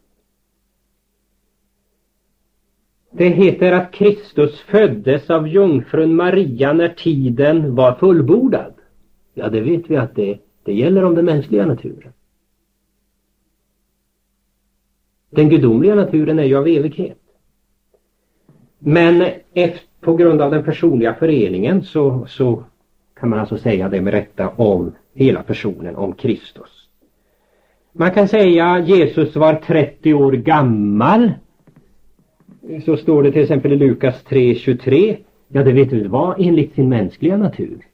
Det 3.12 3.30
heter 3.30 3.72
att 3.72 3.92
Kristus 3.92 4.60
föddes 4.60 5.30
av 5.30 5.48
jungfrun 5.48 6.16
Maria 6.16 6.74
när 6.74 6.90
tiden 6.90 7.76
var 7.76 7.96
fullbordad. 7.96 8.75
Ja, 9.38 9.50
det 9.50 9.62
vet 9.62 9.92
vi 9.92 9.96
att 9.96 10.16
det, 10.16 10.38
det 10.64 10.74
gäller 10.74 11.04
om 11.04 11.16
den 11.16 11.26
mänskliga 11.26 11.66
naturen. 11.66 12.14
Den 15.30 15.50
gudomliga 15.50 15.96
naturen 15.96 16.40
är 16.40 16.44
ju 16.44 16.58
av 16.58 16.68
evighet. 16.68 17.18
Men 18.80 19.22
efter, 19.54 19.82
på 20.02 20.16
grund 20.16 20.42
av 20.42 20.52
den 20.52 20.64
personliga 20.64 21.14
föreningen 21.14 21.84
så, 21.84 22.26
så 22.28 22.64
kan 23.20 23.30
man 23.30 23.40
alltså 23.40 23.58
säga 23.58 23.90
det 23.90 24.02
med 24.02 24.14
rätta 24.14 24.50
om 24.50 24.92
hela 25.14 25.44
personen, 25.44 25.96
om 25.96 26.14
Kristus. 26.14 26.90
Man 27.92 28.12
kan 28.12 28.28
säga 28.28 28.80
Jesus 28.80 29.36
var 29.36 29.54
30 29.54 30.14
år 30.14 30.32
gammal. 30.32 31.32
Så 32.86 32.98
står 32.98 33.24
det 33.24 33.32
till 33.32 33.42
exempel 33.42 33.74
i 33.74 33.76
Lukas 33.76 34.24
3.23. 34.26 35.18
Ja, 35.48 35.64
det 35.64 35.72
vet 35.72 35.90
du 35.90 36.08
vad, 36.08 36.36
enligt 36.40 36.76
sin 36.76 36.90
mänskliga 36.90 37.38
natur. 37.38 37.86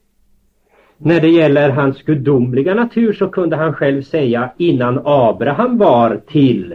När 1.04 1.20
det 1.20 1.28
gäller 1.28 1.70
hans 1.70 2.02
gudomliga 2.02 2.74
natur 2.74 3.12
så 3.12 3.28
kunde 3.28 3.56
han 3.56 3.74
själv 3.74 4.02
säga 4.02 4.52
innan 4.56 5.00
Abraham 5.04 5.78
var 5.78 6.20
till 6.26 6.74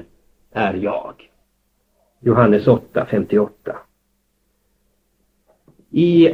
är 0.51 0.73
jag. 0.73 1.13
Johannes 2.21 2.67
8, 2.67 3.05
58. 3.09 3.75
I 5.91 6.29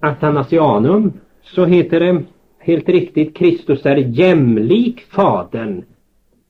Athanasianum 0.00 1.12
så 1.42 1.64
heter 1.64 2.00
det 2.00 2.22
helt 2.58 2.88
riktigt 2.88 3.36
Kristus 3.36 3.86
är 3.86 3.96
jämlik 3.96 5.00
Fadern 5.00 5.84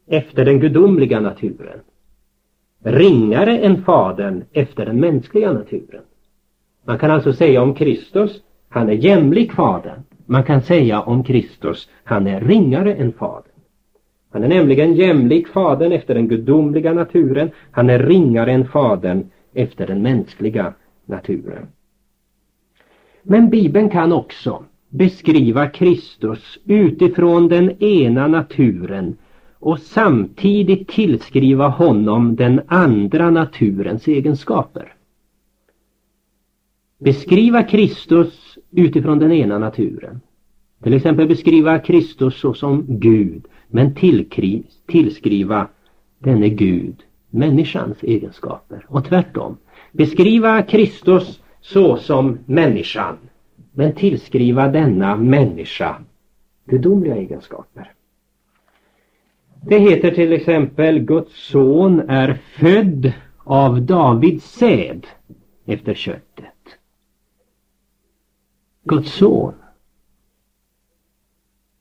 efter 0.07 0.45
den 0.45 0.61
gudomliga 0.61 1.21
naturen. 1.21 1.81
Ringare 2.85 3.59
än 3.59 3.85
Fadern 3.85 4.45
efter 4.53 4.87
den 4.87 5.01
mänskliga 5.01 5.53
naturen. 5.53 6.03
Man 6.85 6.99
kan 6.99 7.11
alltså 7.11 7.33
säga 7.33 7.63
om 7.63 7.75
Kristus, 7.75 8.43
han 8.69 8.89
är 8.89 8.93
jämlik 8.93 9.53
Fadern. 9.53 10.03
Man 10.31 10.43
kan 10.43 10.63
säga 10.63 11.01
om 11.01 11.25
Kristus, 11.25 11.89
han 12.05 12.27
är 12.27 12.41
ringare 12.41 12.95
än 12.95 13.13
Fadern. 13.13 13.53
Han 14.33 14.45
är 14.45 14.49
nämligen 14.49 14.95
jämlik 14.95 15.49
Fadern 15.49 15.93
efter 15.93 16.15
den 16.15 16.29
gudomliga 16.29 16.93
naturen. 16.93 17.51
Han 17.71 17.91
är 17.91 17.99
ringare 17.99 18.53
än 18.53 18.69
Fadern 18.69 19.31
efter 19.55 19.87
den 19.87 20.03
mänskliga 20.03 20.75
naturen. 21.05 21.67
Men 23.23 23.51
Bibeln 23.51 23.91
kan 23.91 24.13
också 24.13 24.65
beskriva 24.89 25.67
Kristus 25.67 26.59
utifrån 26.65 27.49
den 27.49 27.83
ena 27.83 28.27
naturen 28.27 29.17
och 29.59 29.79
samtidigt 29.79 30.89
tillskriva 30.89 31.69
honom 31.69 32.37
den 32.37 32.61
andra 32.67 33.31
naturens 33.31 34.09
egenskaper. 34.09 34.95
Beskriva 37.01 37.63
Kristus 37.63 38.59
utifrån 38.71 39.19
den 39.19 39.33
ena 39.33 39.59
naturen. 39.59 40.21
Till 40.83 40.95
exempel 40.95 41.29
beskriva 41.29 41.79
Kristus 41.79 42.41
såsom 42.41 42.85
Gud 42.89 43.45
men 43.69 43.95
tillskriva 44.87 45.69
denne 46.19 46.49
Gud 46.49 46.95
människans 47.31 48.03
egenskaper 48.03 48.87
och 48.89 49.05
tvärtom. 49.05 49.57
Beskriva 49.93 50.63
Kristus 50.63 51.41
såsom 51.61 52.39
människan 52.47 53.17
men 53.73 53.93
tillskriva 53.93 54.69
denna 54.69 55.17
människa 55.17 55.97
gudomliga 56.65 57.17
egenskaper. 57.17 57.93
Det 59.63 59.79
heter 59.79 60.11
till 60.11 60.33
exempel 60.33 60.99
Guds 60.99 61.51
son 61.51 62.01
är 62.09 62.39
född 62.59 63.13
av 63.45 63.83
Davids 63.83 64.45
säd 64.45 65.07
efter 65.67 65.95
köttet. 65.95 66.50
Guds 68.85 69.13
son. 69.13 69.55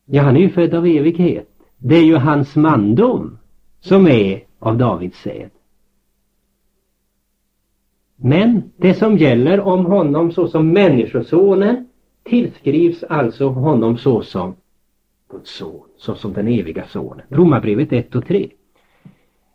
Ja, 0.06 0.22
han 0.22 0.36
är 0.36 0.42
ju 0.42 0.50
född 0.50 0.74
av 0.74 0.86
evighet. 0.86 1.50
Det 1.78 1.96
är 1.96 2.04
ju 2.04 2.16
hans 2.16 2.56
mandom 2.56 3.38
som 3.80 4.08
är 4.08 4.44
av 4.60 4.78
Davids 4.78 5.22
säd. 5.22 5.50
Men 8.16 8.72
det 8.78 8.94
som 8.94 9.18
gäller 9.18 9.60
om 9.60 9.86
honom 9.86 10.32
såsom 10.32 10.72
människosonen 10.72 11.88
tillskrivs 12.24 13.04
alltså 13.04 13.48
honom 13.48 13.98
såsom 13.98 14.56
Guds 15.32 15.58
son, 15.58 15.84
såsom 15.98 16.34
den 16.34 16.48
eviga 16.48 16.88
sonen. 16.88 17.26
Romarbrevet 17.30 17.94
1 17.94 18.16
och 18.16 18.26
3. 18.26 18.50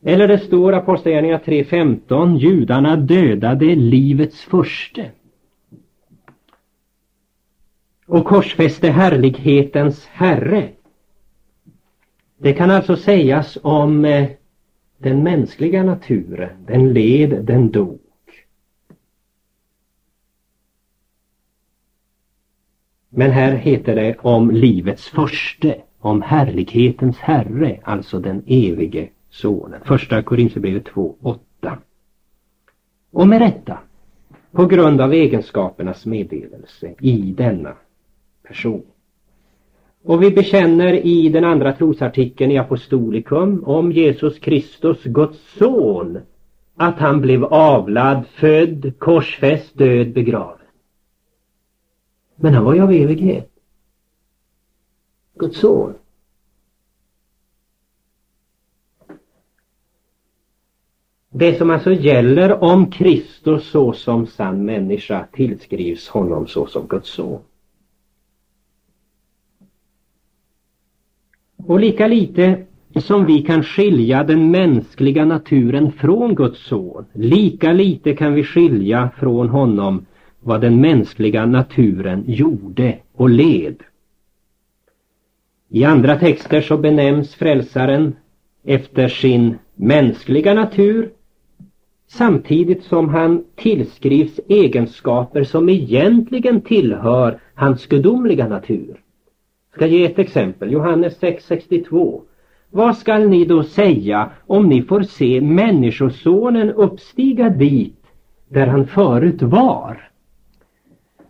Eller 0.03 0.29
det 0.29 0.39
står 0.39 0.73
Apostlagärningarna 0.73 1.43
3.15 1.45 2.39
Judarna 2.39 2.97
dödade 2.97 3.75
livets 3.75 4.41
förste 4.41 5.11
och 8.07 8.25
korsfäste 8.25 8.91
härlighetens 8.91 10.07
herre. 10.07 10.71
Det 12.37 12.53
kan 12.53 12.71
alltså 12.71 12.97
sägas 12.97 13.59
om 13.63 14.05
eh, 14.05 14.31
den 14.99 15.23
mänskliga 15.23 15.83
naturen, 15.83 16.51
den 16.67 16.93
led, 16.93 17.45
den 17.45 17.71
dog. 17.71 18.01
Men 23.09 23.31
här 23.31 23.53
heter 23.53 23.95
det 23.95 24.17
om 24.19 24.51
livets 24.51 25.09
förste, 25.09 25.77
om 25.99 26.23
härlighetens 26.23 27.19
herre, 27.19 27.81
alltså 27.83 28.21
den 28.21 28.43
evige 28.47 29.09
sonen. 29.31 29.81
Första 29.85 30.23
Korinthierbrevet 30.23 30.89
2.8. 30.89 31.77
Och 33.11 33.29
med 33.29 33.39
rätta, 33.39 33.79
på 34.53 34.67
grund 34.67 35.01
av 35.01 35.13
egenskapernas 35.13 36.07
meddelelse 36.07 36.95
i 37.01 37.35
denna 37.37 37.75
person. 38.49 38.83
Och 40.03 40.23
vi 40.23 40.31
bekänner 40.31 40.93
i 40.93 41.29
den 41.29 41.45
andra 41.45 41.73
trosartikeln 41.73 42.51
i 42.51 42.59
Apostolikum 42.59 43.65
om 43.65 43.93
Jesus 43.93 44.39
Kristus, 44.39 45.05
Guds 45.05 45.39
son, 45.59 46.19
att 46.75 46.99
han 46.99 47.21
blev 47.21 47.45
avlad, 47.45 48.27
född, 48.27 48.99
korsfäst, 48.99 49.79
död, 49.79 50.13
begraven. 50.13 50.67
Men 52.37 52.55
han 52.55 52.65
var 52.65 52.75
ju 52.75 52.81
av 52.81 52.93
evighet. 52.93 53.51
Guds 55.35 55.59
son. 55.59 55.95
Det 61.31 61.59
som 61.59 61.71
alltså 61.71 61.93
gäller 61.93 62.65
om 62.65 62.91
Kristus 62.91 63.71
såsom 63.71 64.27
sann 64.27 64.65
människa 64.65 65.27
tillskrivs 65.33 66.09
honom 66.09 66.47
såsom 66.47 66.87
Guds 66.87 67.09
son. 67.09 67.41
Och 71.67 71.81
lika 71.81 72.07
lite 72.07 72.63
som 72.97 73.27
vi 73.27 73.43
kan 73.43 73.63
skilja 73.63 74.25
den 74.25 74.51
mänskliga 74.51 75.25
naturen 75.25 75.93
från 75.93 76.35
Guds 76.35 76.67
son, 76.67 77.05
lika 77.13 77.73
lite 77.73 78.15
kan 78.15 78.35
vi 78.35 78.45
skilja 78.45 79.11
från 79.19 79.49
honom 79.49 80.07
vad 80.41 80.61
den 80.61 80.81
mänskliga 80.81 81.47
naturen 81.47 82.25
gjorde 82.27 82.99
och 83.13 83.31
led. 83.31 83.83
I 85.69 85.85
andra 85.85 86.19
texter 86.19 86.61
så 86.61 86.77
benämns 86.77 87.35
frälsaren 87.35 88.17
efter 88.65 89.09
sin 89.09 89.59
mänskliga 89.75 90.55
natur 90.55 91.11
samtidigt 92.09 92.85
som 92.85 93.09
han 93.09 93.45
tillskrivs 93.55 94.41
egenskaper 94.49 95.45
som 95.45 95.69
egentligen 95.69 96.61
tillhör 96.61 97.41
hans 97.55 97.87
gudomliga 97.87 98.49
natur. 98.49 99.04
Jag 99.75 99.79
ska 99.79 99.87
ge 99.87 100.05
ett 100.05 100.19
exempel, 100.19 100.73
Johannes 100.73 101.21
6.62. 101.21 102.21
Vad 102.71 102.97
skall 102.97 103.29
ni 103.29 103.45
då 103.45 103.63
säga 103.63 104.31
om 104.47 104.69
ni 104.69 104.83
får 104.83 105.03
se 105.03 105.41
Människosonen 105.41 106.71
uppstiga 106.71 107.49
dit 107.49 108.07
där 108.49 108.67
han 108.67 108.87
förut 108.87 109.43
var? 109.43 110.11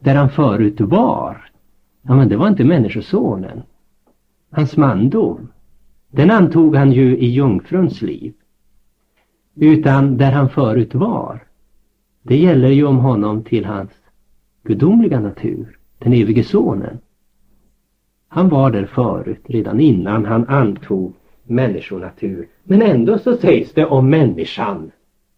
där 0.04 0.14
han 0.14 0.30
förut 0.30 0.80
var. 0.80 1.50
Ja, 2.02 2.14
men 2.14 2.28
det 2.28 2.36
var 2.36 2.48
inte 2.48 2.64
Människosonen. 2.64 3.62
Hans 4.50 4.76
mandom, 4.76 5.48
den 6.10 6.30
antog 6.30 6.76
han 6.76 6.92
ju 6.92 7.18
i 7.18 7.26
jungfruns 7.26 8.02
liv. 8.02 8.34
Utan 9.54 10.16
där 10.16 10.32
han 10.32 10.48
förut 10.48 10.94
var. 10.94 11.42
Det 12.22 12.36
gäller 12.36 12.68
ju 12.68 12.84
om 12.84 12.98
honom 12.98 13.44
till 13.44 13.64
hans 13.64 13.90
gudomliga 14.62 15.20
natur. 15.20 15.78
den 15.98 16.12
evige 16.12 16.44
sonen. 16.44 16.98
Han 18.34 18.48
var 18.48 18.70
där 18.70 18.86
förut, 18.86 19.40
redan 19.44 19.80
innan 19.80 20.24
han 20.24 20.48
antog 20.48 21.14
människonatur. 21.44 22.48
Men 22.64 22.82
ändå 22.82 23.18
så 23.18 23.36
sägs 23.36 23.72
det 23.72 23.86
om 23.86 24.10
människan, 24.10 24.90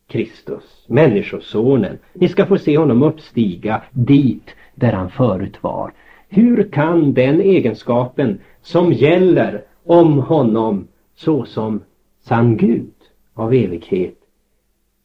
Kristus, 0.09 0.85
människosonen. 0.89 1.99
Ni 2.13 2.29
ska 2.29 2.47
få 2.47 2.59
se 2.59 2.79
honom 2.79 3.03
uppstiga 3.03 3.83
dit 3.91 4.51
där 4.75 4.93
han 4.93 5.11
förut 5.11 5.63
var. 5.63 5.93
Hur 6.29 6.71
kan 6.71 7.13
den 7.13 7.41
egenskapen 7.41 8.39
som 8.63 8.93
gäller 8.93 9.65
om 9.85 10.19
honom 10.19 10.89
såsom 11.15 11.81
sann 12.21 12.57
Gud 12.57 12.95
av 13.35 13.55
evighet 13.55 14.19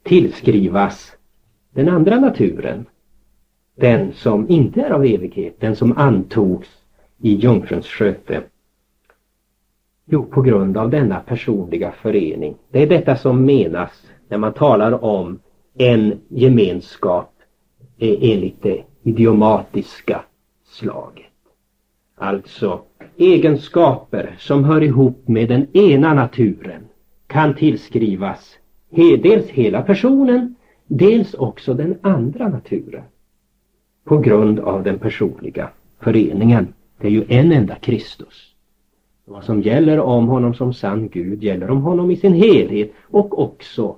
tillskrivas 0.03 1.15
den 1.73 1.89
andra 1.89 2.19
naturen? 2.19 2.85
Den 3.75 4.13
som 4.13 4.49
inte 4.49 4.81
är 4.81 4.89
av 4.89 5.05
evighet, 5.05 5.55
den 5.59 5.75
som 5.75 5.97
antogs 5.97 6.80
i 7.21 7.35
jungfruns 7.35 7.87
sköte. 7.87 8.43
Jo, 10.05 10.23
på 10.23 10.41
grund 10.41 10.77
av 10.77 10.89
denna 10.89 11.19
personliga 11.19 11.91
förening. 11.91 12.55
Det 12.71 12.83
är 12.83 12.87
detta 12.87 13.15
som 13.15 13.45
menas 13.45 14.07
när 14.27 14.37
man 14.37 14.53
talar 14.53 15.03
om 15.03 15.39
en 15.73 16.19
gemenskap 16.27 17.33
eh, 17.97 18.17
enligt 18.21 18.61
det 18.61 18.83
idiomatiska 19.03 20.21
slaget. 20.65 21.25
Alltså 22.15 22.81
egenskaper 23.17 24.35
som 24.39 24.63
hör 24.63 24.83
ihop 24.83 25.27
med 25.27 25.49
den 25.49 25.77
ena 25.77 26.13
naturen 26.13 26.81
kan 27.27 27.55
tillskrivas 27.55 28.57
dels 29.23 29.49
hela 29.49 29.81
personen, 29.81 30.55
dels 30.87 31.33
också 31.33 31.73
den 31.73 31.97
andra 32.01 32.47
naturen. 32.47 33.03
På 34.03 34.17
grund 34.17 34.59
av 34.59 34.83
den 34.83 34.99
personliga 34.99 35.69
föreningen. 35.99 36.73
Det 37.01 37.07
är 37.07 37.11
ju 37.11 37.25
en 37.27 37.51
enda 37.51 37.75
Kristus. 37.75 38.51
Vad 39.25 39.43
som 39.43 39.61
gäller 39.61 39.99
om 39.99 40.27
honom 40.27 40.53
som 40.53 40.73
sann 40.73 41.09
Gud 41.09 41.43
gäller 41.43 41.69
om 41.69 41.81
honom 41.81 42.11
i 42.11 42.15
sin 42.15 42.33
helhet 42.33 42.91
och 43.01 43.39
också 43.39 43.95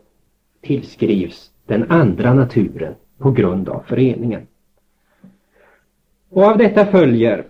tillskrivs 0.62 1.52
den 1.66 1.92
andra 1.92 2.34
naturen 2.34 2.94
på 3.18 3.32
grund 3.32 3.70
av 3.70 3.84
föreningen. 3.88 4.42
Och 6.30 6.44
av 6.44 6.58
detta 6.58 6.86
följer 6.86 7.46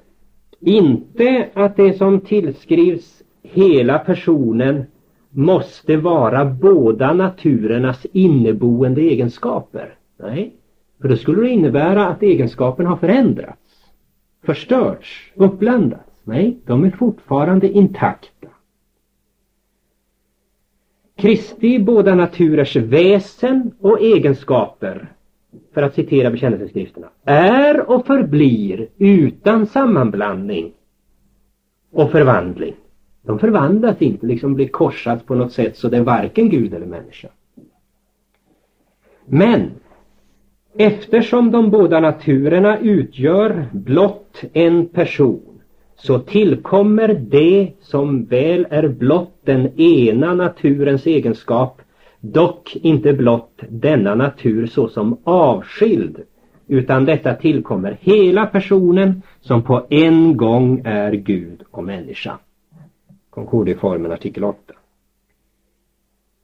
inte 0.60 1.50
att 1.54 1.76
det 1.76 1.98
som 1.98 2.22
tillskrivs 2.22 3.24
hela 3.44 4.00
personen 4.00 4.84
måste 5.30 5.98
vara 5.98 6.46
båda 6.46 7.14
naturernas 7.14 8.06
inneboende 8.12 9.02
egenskaper. 9.02 9.96
Nej, 10.18 10.54
för 11.02 11.10
då 11.10 11.16
skulle 11.16 11.42
det 11.42 11.50
innebära 11.50 12.08
att 12.08 12.24
egenskapen 12.24 12.86
har 12.86 12.96
förändrats, 12.96 13.63
förstörts, 14.44 15.32
uppblandats. 15.36 16.10
Nej, 16.24 16.58
de 16.66 16.84
är 16.84 16.92
fortfarande 16.92 17.70
intakta. 17.70 18.48
Kristi 21.16 21.80
båda 21.80 22.16
naturers 22.16 22.76
väsen 22.76 23.72
och 23.80 24.02
egenskaper 24.02 25.14
för 25.74 25.82
att 25.82 25.94
citera 25.94 26.32
bekännelseskrifterna, 26.32 27.10
är 27.24 27.90
och 27.90 28.06
förblir 28.06 28.88
utan 28.98 29.66
sammanblandning 29.66 30.74
och 31.92 32.12
förvandling. 32.12 32.76
De 33.22 33.40
förvandlas 33.40 34.02
inte, 34.02 34.26
liksom 34.26 34.54
blir 34.54 34.68
korsat 34.68 35.26
på 35.26 35.36
något 35.36 35.52
sätt 35.52 35.78
så 35.78 35.90
det 35.90 35.98
är 35.98 36.04
varken 36.04 36.50
Gud 36.50 36.74
eller 36.74 36.86
människa. 36.86 37.28
Men 39.26 39.72
eftersom 40.78 41.52
de 41.52 41.70
båda 41.70 42.00
naturerna 42.00 42.80
utgör 42.80 43.66
blott 43.72 44.42
en 44.54 44.88
person 44.88 45.62
så 45.96 46.20
tillkommer 46.20 47.08
det 47.14 47.72
som 47.80 48.26
väl 48.26 48.68
är 48.70 48.88
blott 48.88 49.40
den 49.44 49.80
ena 49.80 50.34
naturens 50.34 51.06
egenskap 51.06 51.82
dock 52.20 52.76
inte 52.76 53.14
blott 53.14 53.64
denna 53.70 54.16
natur 54.16 54.68
såsom 54.68 55.18
avskild 55.24 56.24
utan 56.68 57.06
detta 57.06 57.34
tillkommer 57.34 57.98
hela 58.02 58.46
personen 58.46 59.22
som 59.42 59.64
på 59.64 59.88
en 59.90 60.38
gång 60.38 60.82
är 60.86 61.12
Gud 61.12 61.64
och 61.72 61.84
människa. 61.84 62.38
Konkordieformen 63.30 64.12
artikel 64.12 64.44
8. 64.44 64.58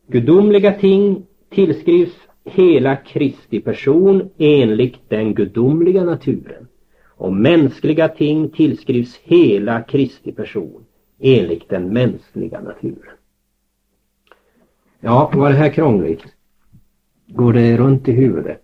Gudomliga 0.08 0.72
ting 0.72 1.26
tillskrivs 1.50 2.29
hela 2.46 2.96
Kristi 2.96 3.60
person 3.60 4.30
enligt 4.38 5.10
den 5.10 5.34
gudomliga 5.34 6.04
naturen 6.04 6.68
och 7.06 7.34
mänskliga 7.34 8.08
ting 8.08 8.50
tillskrivs 8.50 9.20
hela 9.24 9.82
Kristi 9.82 10.32
person 10.32 10.86
enligt 11.20 11.70
den 11.70 11.94
mänskliga 11.94 12.62
naturen. 12.62 13.16
Ja, 15.00 15.32
var 15.34 15.50
det 15.50 15.56
här 15.56 15.70
krångligt? 15.70 16.24
Går 17.28 17.54
det 17.54 17.78
runt 17.78 18.08
i 18.08 18.12
huvudet? 18.12 18.62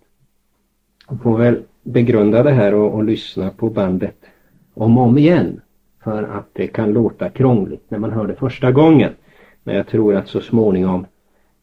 Jag 1.08 1.22
får 1.22 1.38
väl 1.38 1.62
begrunda 1.82 2.42
det 2.42 2.50
här 2.50 2.74
och, 2.74 2.94
och 2.94 3.04
lyssna 3.04 3.50
på 3.50 3.70
bandet 3.70 4.16
om 4.74 4.98
och 4.98 5.04
om 5.04 5.18
igen. 5.18 5.60
För 6.04 6.22
att 6.22 6.48
det 6.52 6.66
kan 6.66 6.92
låta 6.92 7.30
krångligt 7.30 7.90
när 7.90 7.98
man 7.98 8.10
hör 8.10 8.26
det 8.26 8.34
första 8.34 8.72
gången. 8.72 9.12
Men 9.64 9.76
jag 9.76 9.86
tror 9.86 10.14
att 10.14 10.28
så 10.28 10.40
småningom 10.40 11.06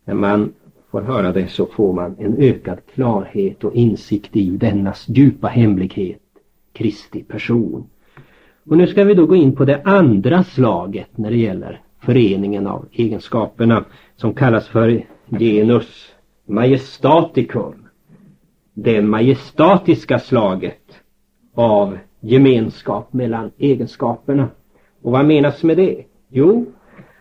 när 0.05 0.13
man 0.13 0.53
får 0.93 1.01
höra 1.01 1.31
det 1.31 1.47
så 1.47 1.65
får 1.65 1.93
man 1.93 2.15
en 2.19 2.37
ökad 2.37 2.79
klarhet 2.93 3.63
och 3.63 3.75
insikt 3.75 4.35
i 4.35 4.49
dennas 4.49 5.05
djupa 5.09 5.47
hemlighet, 5.47 6.21
Kristi 6.73 7.23
person. 7.23 7.89
Och 8.69 8.77
nu 8.77 8.87
ska 8.87 9.03
vi 9.03 9.13
då 9.13 9.25
gå 9.25 9.35
in 9.35 9.55
på 9.55 9.65
det 9.65 9.81
andra 9.83 10.43
slaget 10.43 11.17
när 11.17 11.31
det 11.31 11.37
gäller 11.37 11.81
föreningen 11.99 12.67
av 12.67 12.85
egenskaperna 12.91 13.85
som 14.15 14.33
kallas 14.33 14.67
för 14.67 15.05
genus 15.39 16.15
majestaticum. 16.45 17.87
Det 18.73 19.01
majestatiska 19.01 20.19
slaget 20.19 20.99
av 21.53 21.97
gemenskap 22.19 23.13
mellan 23.13 23.51
egenskaperna. 23.57 24.47
Och 25.01 25.11
vad 25.11 25.25
menas 25.25 25.63
med 25.63 25.77
det? 25.77 26.03
Jo, 26.29 26.65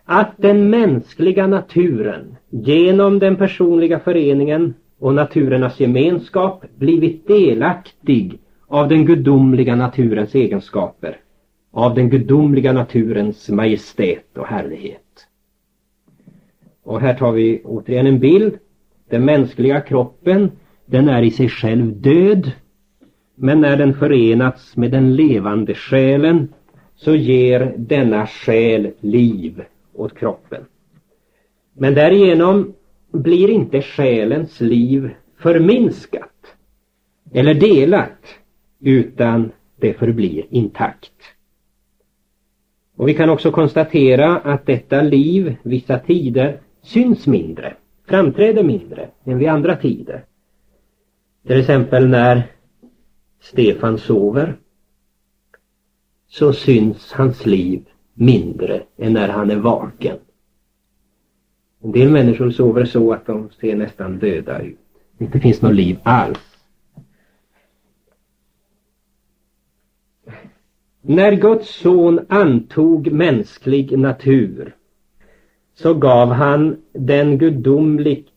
att 0.05 0.35
den 0.37 0.71
mänskliga 0.71 1.47
naturen 1.47 2.37
genom 2.51 3.19
den 3.19 3.37
personliga 3.37 3.99
föreningen 3.99 4.75
och 4.99 5.15
naturernas 5.15 5.81
gemenskap 5.81 6.65
blivit 6.77 7.27
delaktig 7.27 8.39
av 8.67 8.89
den 8.89 9.05
gudomliga 9.07 9.77
naturens 9.77 10.35
egenskaper 10.35 11.17
av 11.73 11.95
den 11.95 12.11
gudomliga 12.11 12.73
naturens 12.73 13.49
majestät 13.49 14.39
och 14.39 14.47
härlighet. 14.47 15.27
Och 16.83 17.01
här 17.01 17.15
tar 17.15 17.33
vi 17.33 17.63
återigen 17.65 18.07
en 18.07 18.19
bild. 18.19 18.59
Den 19.11 19.25
mänskliga 19.25 19.81
kroppen, 19.81 20.51
den 20.87 21.09
är 21.09 21.23
i 21.23 21.31
sig 21.31 21.49
själv 21.49 22.01
död. 22.01 22.53
Men 23.35 23.61
när 23.61 23.77
den 23.77 23.95
förenats 23.95 24.77
med 24.77 24.91
den 24.91 25.17
levande 25.17 25.75
själen 25.75 26.49
så 26.97 27.15
ger 27.15 27.75
denna 27.77 28.27
själ 28.27 28.91
liv 29.01 29.63
åt 29.95 30.19
kroppen. 30.19 30.65
Men 31.73 31.95
därigenom 31.95 32.75
blir 33.11 33.51
inte 33.51 33.83
själens 33.83 34.61
liv 34.61 35.11
förminskat 35.39 36.57
eller 37.33 37.55
delat 37.55 38.39
utan 38.81 39.53
det 39.77 39.95
förblir 39.95 40.47
intakt. 40.51 41.13
Och 42.97 43.09
vi 43.09 43.15
kan 43.15 43.31
också 43.31 43.51
konstatera 43.51 44.39
att 44.39 44.67
detta 44.67 45.03
liv 45.03 45.57
vissa 45.63 45.99
tider 45.99 46.61
syns 46.83 47.27
mindre, 47.27 47.77
framträder 48.09 48.63
mindre 48.63 49.09
än 49.25 49.39
vid 49.39 49.49
andra 49.49 49.77
tider. 49.77 50.25
Till 51.47 51.61
exempel 51.61 52.09
när 52.09 52.43
Stefan 53.41 53.99
sover 53.99 54.57
så 56.29 56.53
syns 56.53 57.13
hans 57.13 57.47
liv 57.47 57.85
mindre 58.15 58.83
än 58.97 59.13
när 59.13 59.29
han 59.29 59.51
är 59.51 59.57
vaken. 59.57 60.17
En 61.83 61.93
del 61.93 62.11
människor 62.11 62.51
sover 62.51 62.85
så 62.85 63.13
att 63.13 63.27
de 63.27 63.51
ser 63.61 63.77
nästan 63.77 64.19
döda 64.19 64.63
ut. 64.63 64.79
Det 65.19 65.25
inte 65.25 65.41
finns 65.41 65.63
något 65.63 65.75
liv 65.75 65.99
alls. 66.03 66.53
När 71.05 71.33
Guds 71.33 71.81
son 71.81 72.21
antog 72.29 73.13
mänsklig 73.13 73.99
natur 73.99 74.75
så 75.75 75.95
gav 75.95 76.29
han 76.33 76.77
den 76.93 77.39
gudomligt, 77.39 78.29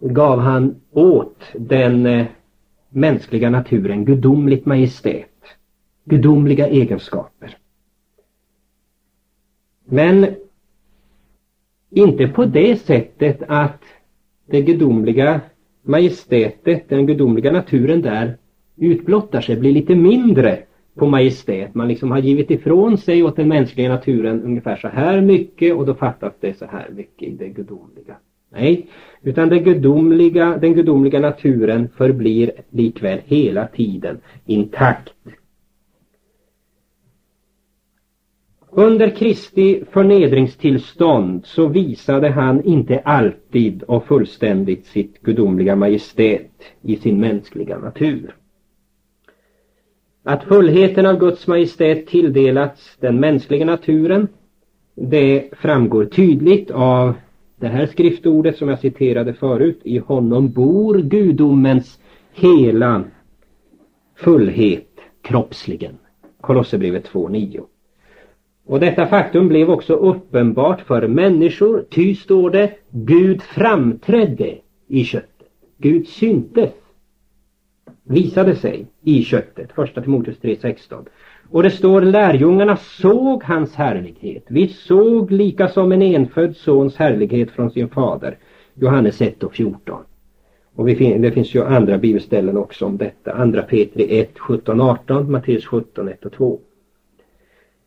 gav 0.00 0.38
han 0.38 0.80
åt 0.90 1.42
den 1.54 2.06
eh, 2.06 2.26
mänskliga 2.88 3.50
naturen 3.50 4.04
gudomligt 4.04 4.66
majestät, 4.66 5.26
gudomliga 6.04 6.68
egenskaper. 6.68 7.59
Men 9.90 10.26
inte 11.90 12.28
på 12.28 12.44
det 12.44 12.76
sättet 12.76 13.42
att 13.48 13.82
det 14.46 14.60
gudomliga 14.60 15.40
majestätet, 15.82 16.88
den 16.88 17.06
gudomliga 17.06 17.52
naturen 17.52 18.02
där 18.02 18.36
utblottar 18.76 19.40
sig, 19.40 19.56
blir 19.56 19.72
lite 19.72 19.94
mindre 19.94 20.58
på 20.94 21.06
majestät. 21.06 21.74
Man 21.74 21.88
liksom 21.88 22.10
har 22.10 22.18
givit 22.18 22.50
ifrån 22.50 22.98
sig 22.98 23.22
åt 23.22 23.36
den 23.36 23.48
mänskliga 23.48 23.88
naturen 23.88 24.42
ungefär 24.42 24.76
så 24.76 24.88
här 24.88 25.20
mycket 25.20 25.74
och 25.74 25.86
då 25.86 25.94
fattas 25.94 26.32
det 26.40 26.58
så 26.58 26.66
här 26.66 26.90
mycket 26.96 27.28
i 27.28 27.30
det 27.30 27.48
gudomliga. 27.48 28.16
Nej, 28.52 28.86
utan 29.22 29.48
det 29.48 29.58
gudomliga, 29.58 30.58
den 30.60 30.74
gudomliga 30.74 31.20
naturen 31.20 31.88
förblir 31.96 32.52
likväl 32.70 33.20
hela 33.24 33.66
tiden 33.66 34.18
intakt. 34.46 35.12
Under 38.72 39.10
Kristi 39.10 39.84
förnedringstillstånd 39.90 41.46
så 41.46 41.66
visade 41.66 42.28
han 42.28 42.64
inte 42.64 42.98
alltid 42.98 43.82
och 43.82 44.04
fullständigt 44.04 44.86
sitt 44.86 45.22
gudomliga 45.22 45.76
majestät 45.76 46.50
i 46.82 46.96
sin 46.96 47.20
mänskliga 47.20 47.78
natur. 47.78 48.36
Att 50.22 50.44
fullheten 50.44 51.06
av 51.06 51.18
Guds 51.18 51.46
majestät 51.46 52.06
tilldelats 52.06 52.96
den 53.00 53.20
mänskliga 53.20 53.64
naturen 53.64 54.28
det 54.94 55.48
framgår 55.52 56.04
tydligt 56.04 56.70
av 56.70 57.14
det 57.56 57.68
här 57.68 57.86
skriftordet 57.86 58.56
som 58.56 58.68
jag 58.68 58.78
citerade 58.78 59.32
förut. 59.32 59.80
I 59.84 59.98
honom 59.98 60.50
bor 60.52 60.98
gudomens 60.98 62.00
hela 62.32 63.04
fullhet 64.16 64.88
kroppsligen. 65.22 65.98
Kolosserbrevet 66.40 67.08
2.9. 67.08 67.64
Och 68.70 68.80
detta 68.80 69.06
faktum 69.06 69.48
blev 69.48 69.70
också 69.70 69.94
uppenbart 69.94 70.80
för 70.80 71.08
människor, 71.08 71.84
ty 71.90 72.14
står 72.14 72.50
det, 72.50 72.70
Gud 72.90 73.42
framträdde 73.42 74.54
i 74.88 75.04
köttet. 75.04 75.48
Gud 75.78 76.06
syntes, 76.06 76.70
visade 78.04 78.56
sig 78.56 78.86
i 79.04 79.22
köttet. 79.22 79.72
Första 79.72 80.02
Timoteus 80.02 80.40
3.16. 80.40 81.06
Och 81.50 81.62
det 81.62 81.70
står 81.70 82.02
lärjungarna 82.02 82.76
såg 82.76 83.42
hans 83.44 83.74
härlighet. 83.74 84.44
Vi 84.48 84.68
såg 84.68 85.30
lika 85.30 85.68
som 85.68 85.92
en 85.92 86.02
enfödd 86.02 86.56
sons 86.56 86.96
härlighet 86.96 87.50
från 87.50 87.70
sin 87.70 87.88
fader. 87.88 88.38
Johannes 88.74 89.20
1 89.20 89.42
och 89.42 89.54
14. 89.54 90.02
Och 90.74 90.88
fin 90.88 91.22
det 91.22 91.32
finns 91.32 91.54
ju 91.54 91.64
andra 91.64 91.98
bibelställen 91.98 92.56
också 92.56 92.86
om 92.86 92.96
detta. 92.96 93.32
Andra 93.32 93.62
Petri 93.62 94.20
1, 94.20 94.38
17, 94.38 94.80
18, 94.80 95.32
Matteus 95.32 95.66
17, 95.66 96.08
1 96.08 96.24
och 96.24 96.32
2. 96.32 96.60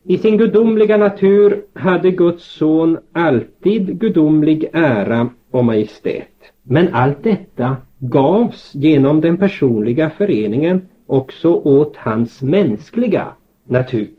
I 0.06 0.18
sin 0.18 0.36
gudomliga 0.36 0.96
natur 0.96 1.64
hade 1.74 2.10
Guds 2.10 2.44
son 2.44 2.98
alltid 3.12 4.00
gudomlig 4.00 4.70
ära 4.72 5.28
och 5.50 5.64
majestät. 5.64 6.52
Men 6.62 6.88
allt 6.94 7.22
detta 7.22 7.76
gavs 7.98 8.74
genom 8.74 9.20
den 9.20 9.36
personliga 9.36 10.10
föreningen 10.10 10.82
också 11.06 11.52
åt 11.52 11.96
hans 11.96 12.42
mänskliga 12.42 13.26
natur. 13.68 14.10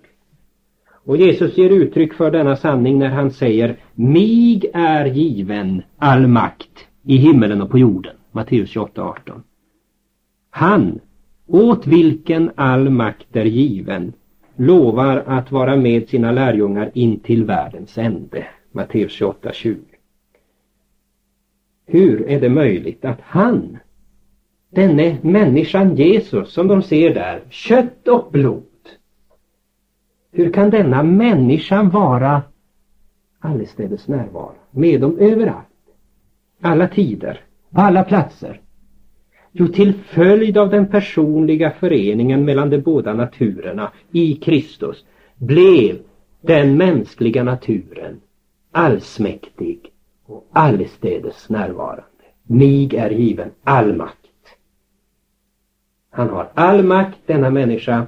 Och 1.05 1.17
Jesus 1.17 1.57
ger 1.57 1.69
uttryck 1.69 2.13
för 2.13 2.31
denna 2.31 2.55
sanning 2.55 2.99
när 2.99 3.09
han 3.09 3.31
säger 3.31 3.77
Mig 3.93 4.71
är 4.73 5.05
given 5.05 5.81
all 5.97 6.27
makt 6.27 6.87
i 7.03 7.17
himmelen 7.17 7.61
och 7.61 7.71
på 7.71 7.79
jorden. 7.79 8.15
Matteus 8.31 8.69
28, 8.69 9.03
18. 9.03 9.43
Han, 10.49 10.99
åt 11.47 11.87
vilken 11.87 12.51
all 12.55 12.89
makt 12.89 13.35
är 13.35 13.45
given, 13.45 14.13
lovar 14.55 15.23
att 15.27 15.51
vara 15.51 15.75
med 15.75 16.09
sina 16.09 16.31
lärjungar 16.31 16.91
in 16.93 17.19
till 17.19 17.45
världens 17.45 17.97
ände. 17.97 18.47
Matteus 18.71 19.11
28, 19.11 19.53
20. 19.53 19.79
Hur 21.85 22.29
är 22.29 22.41
det 22.41 22.49
möjligt 22.49 23.05
att 23.05 23.21
han, 23.21 23.77
denne 24.69 25.17
människan 25.21 25.95
Jesus 25.95 26.53
som 26.53 26.67
de 26.67 26.81
ser 26.81 27.13
där, 27.13 27.41
kött 27.49 28.07
och 28.07 28.31
blod, 28.31 28.63
hur 30.31 30.53
kan 30.53 30.69
denna 30.69 31.03
människan 31.03 31.89
vara 31.89 32.41
allestädes 33.39 34.07
närvarande 34.07 34.59
med 34.71 35.01
dem 35.01 35.17
överallt, 35.19 35.65
alla 36.61 36.87
tider, 36.87 37.41
på 37.69 37.81
alla 37.81 38.03
platser? 38.03 38.61
Jo, 39.57 39.67
till 39.67 39.93
följd 39.93 40.57
av 40.57 40.69
den 40.69 40.87
personliga 40.87 41.71
föreningen 41.71 42.45
mellan 42.45 42.69
de 42.69 42.77
båda 42.77 43.13
naturerna 43.13 43.91
i 44.11 44.35
Kristus 44.35 45.05
blev 45.35 45.97
den 46.41 46.77
mänskliga 46.77 47.43
naturen 47.43 48.21
allsmäktig 48.71 49.91
och 50.25 50.47
allestädes 50.51 51.49
närvarande. 51.49 52.03
Mig 52.43 52.95
är 52.95 53.09
given 53.09 53.51
all 53.63 53.95
makt. 53.95 54.17
Han 56.09 56.29
har 56.29 56.51
all 56.53 56.83
makt, 56.83 57.19
denna 57.25 57.49
människa, 57.49 58.07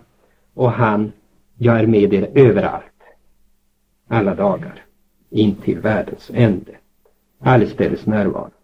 och 0.53 0.71
han 0.71 1.11
jag 1.57 1.79
är 1.79 1.87
med 1.87 2.13
er 2.13 2.31
överallt. 2.35 3.03
Alla 4.07 4.35
dagar. 4.35 4.85
In 5.29 5.55
till 5.55 5.79
världens 5.79 6.31
ände. 6.33 6.71
Allestädes 7.39 8.05
närvarande. 8.05 8.56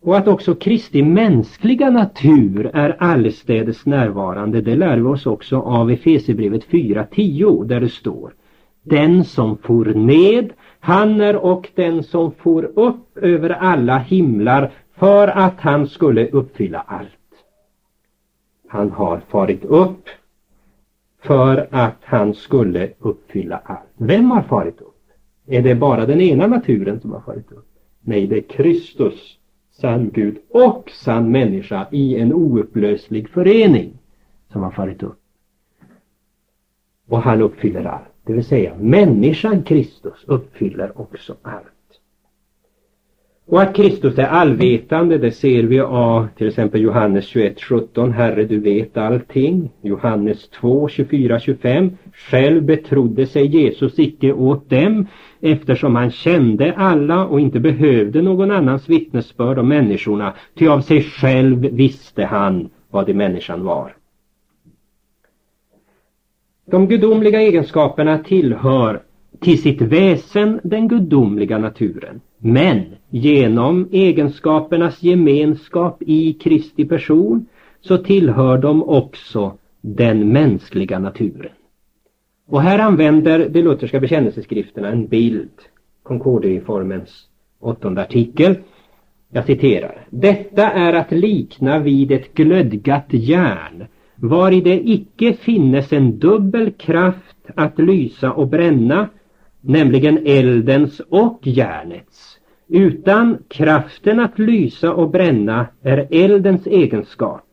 Och 0.00 0.16
att 0.16 0.28
också 0.28 0.54
Kristi 0.54 1.02
mänskliga 1.02 1.90
natur 1.90 2.70
är 2.74 2.96
allestädes 3.02 3.86
närvarande 3.86 4.60
det 4.60 4.76
lär 4.76 4.96
vi 4.96 5.02
oss 5.02 5.26
också 5.26 5.56
av 5.60 5.90
Efesierbrevet 5.90 6.66
4.10 6.66 7.64
där 7.64 7.80
det 7.80 7.88
står 7.88 8.34
Den 8.82 9.24
som 9.24 9.56
for 9.56 9.84
ned, 9.84 10.52
han 10.80 11.20
är 11.20 11.36
och 11.36 11.70
den 11.74 12.02
som 12.02 12.32
for 12.32 12.64
upp 12.64 13.18
över 13.18 13.50
alla 13.50 13.98
himlar 13.98 14.70
för 14.94 15.28
att 15.28 15.60
han 15.60 15.86
skulle 15.86 16.28
uppfylla 16.28 16.80
allt. 16.80 17.08
Han 18.68 18.90
har 18.90 19.20
farit 19.28 19.64
upp 19.64 20.08
för 21.22 21.68
att 21.70 21.98
han 22.00 22.34
skulle 22.34 22.90
uppfylla 22.98 23.60
allt. 23.64 23.88
Vem 23.96 24.30
har 24.30 24.42
farit 24.42 24.80
upp? 24.80 24.94
Är 25.46 25.62
det 25.62 25.74
bara 25.74 26.06
den 26.06 26.20
ena 26.20 26.46
naturen 26.46 27.00
som 27.00 27.12
har 27.12 27.20
farit 27.20 27.52
upp? 27.52 27.68
Nej, 28.00 28.26
det 28.26 28.36
är 28.36 28.42
Kristus, 28.42 29.37
sann 29.80 30.10
Gud 30.14 30.36
och 30.48 30.90
sann 30.90 31.30
människa 31.30 31.86
i 31.90 32.16
en 32.16 32.32
oupplöslig 32.32 33.28
förening 33.28 33.98
som 34.52 34.62
har 34.62 34.70
farit 34.70 35.02
upp. 35.02 35.20
Och 37.08 37.22
han 37.22 37.42
uppfyller 37.42 37.84
allt. 37.84 38.04
Det 38.26 38.32
vill 38.32 38.44
säga 38.44 38.74
människan 38.74 39.62
Kristus 39.62 40.24
uppfyller 40.26 41.00
också 41.00 41.36
allt. 41.42 41.64
Och 43.46 43.62
att 43.62 43.76
Kristus 43.76 44.18
är 44.18 44.26
allvetande 44.26 45.18
det 45.18 45.30
ser 45.30 45.62
vi 45.62 45.80
av 45.80 46.28
till 46.36 46.48
exempel 46.48 46.80
Johannes 46.80 47.24
21, 47.24 47.60
17. 47.60 48.12
Herre 48.12 48.44
du 48.44 48.60
vet 48.60 48.96
allting. 48.96 49.70
Johannes 49.82 50.48
2, 50.48 50.88
24, 50.88 51.40
25. 51.40 51.90
Själv 52.12 52.62
betrodde 52.62 53.26
sig 53.26 53.46
Jesus 53.46 53.98
icke 53.98 54.32
åt 54.32 54.70
dem 54.70 55.06
eftersom 55.40 55.96
han 55.96 56.10
kände 56.10 56.74
alla 56.76 57.26
och 57.26 57.40
inte 57.40 57.60
behövde 57.60 58.22
någon 58.22 58.50
annans 58.50 58.88
vittnesbörd 58.88 59.58
om 59.58 59.68
människorna. 59.68 60.34
Ty 60.54 60.68
av 60.68 60.80
sig 60.80 61.02
själv 61.02 61.60
visste 61.60 62.24
han 62.24 62.70
vad 62.90 63.06
det 63.06 63.14
människan 63.14 63.64
var. 63.64 63.96
De 66.70 66.88
gudomliga 66.88 67.40
egenskaperna 67.40 68.18
tillhör 68.18 69.02
till 69.40 69.62
sitt 69.62 69.82
väsen 69.82 70.60
den 70.62 70.88
gudomliga 70.88 71.58
naturen. 71.58 72.20
Men 72.38 72.84
genom 73.10 73.88
egenskapernas 73.92 75.02
gemenskap 75.02 76.02
i 76.06 76.32
Kristi 76.32 76.84
person 76.84 77.46
så 77.80 77.98
tillhör 77.98 78.58
de 78.58 78.82
också 78.82 79.58
den 79.80 80.32
mänskliga 80.32 80.98
naturen. 80.98 81.50
Och 82.50 82.62
här 82.62 82.78
använder 82.78 83.48
de 83.48 83.62
lutherska 83.62 84.00
bekännelseskrifterna 84.00 84.88
en 84.88 85.06
bild, 85.06 85.50
Concordieformens 86.02 87.28
åttonde 87.60 88.02
artikel. 88.02 88.54
Jag 89.30 89.44
citerar. 89.44 90.06
Detta 90.10 90.70
är 90.70 90.92
att 90.92 91.10
likna 91.10 91.78
vid 91.78 92.12
ett 92.12 92.34
glödgat 92.34 93.06
järn, 93.10 93.86
vari 94.14 94.60
det 94.60 94.88
icke 94.88 95.32
finnes 95.32 95.92
en 95.92 96.18
dubbel 96.18 96.72
kraft 96.72 97.36
att 97.54 97.78
lysa 97.78 98.32
och 98.32 98.48
bränna, 98.48 99.08
nämligen 99.60 100.18
eldens 100.26 101.00
och 101.00 101.40
järnets. 101.42 102.38
Utan 102.68 103.38
kraften 103.48 104.20
att 104.20 104.38
lysa 104.38 104.92
och 104.92 105.10
bränna 105.10 105.66
är 105.82 106.08
eldens 106.10 106.66
egenskap. 106.66 107.44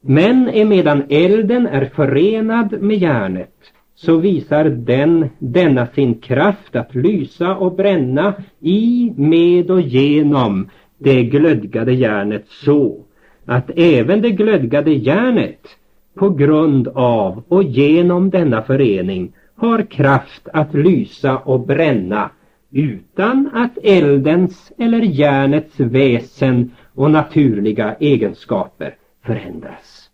Men 0.00 0.48
emedan 0.48 1.02
elden 1.08 1.66
är 1.66 1.84
förenad 1.84 2.82
med 2.82 2.96
järnet 2.96 3.73
så 4.04 4.16
visar 4.16 4.64
den 4.64 5.28
denna 5.38 5.86
sin 5.86 6.14
kraft 6.14 6.76
att 6.76 6.94
lysa 6.94 7.56
och 7.56 7.76
bränna 7.76 8.34
i, 8.60 9.12
med 9.16 9.70
och 9.70 9.80
genom 9.80 10.68
det 10.98 11.22
glödgade 11.22 11.92
järnet 11.92 12.44
så 12.48 13.04
att 13.44 13.70
även 13.76 14.22
det 14.22 14.30
glödgade 14.30 14.92
järnet 14.92 15.60
på 16.14 16.30
grund 16.30 16.88
av 16.88 17.42
och 17.48 17.62
genom 17.62 18.30
denna 18.30 18.62
förening 18.62 19.32
har 19.56 19.82
kraft 19.82 20.48
att 20.52 20.74
lysa 20.74 21.38
och 21.38 21.60
bränna 21.60 22.30
utan 22.70 23.50
att 23.54 23.78
eldens 23.82 24.72
eller 24.78 25.00
järnets 25.00 25.80
väsen 25.80 26.70
och 26.94 27.10
naturliga 27.10 27.94
egenskaper 27.94 28.96
förändras. 29.22 30.10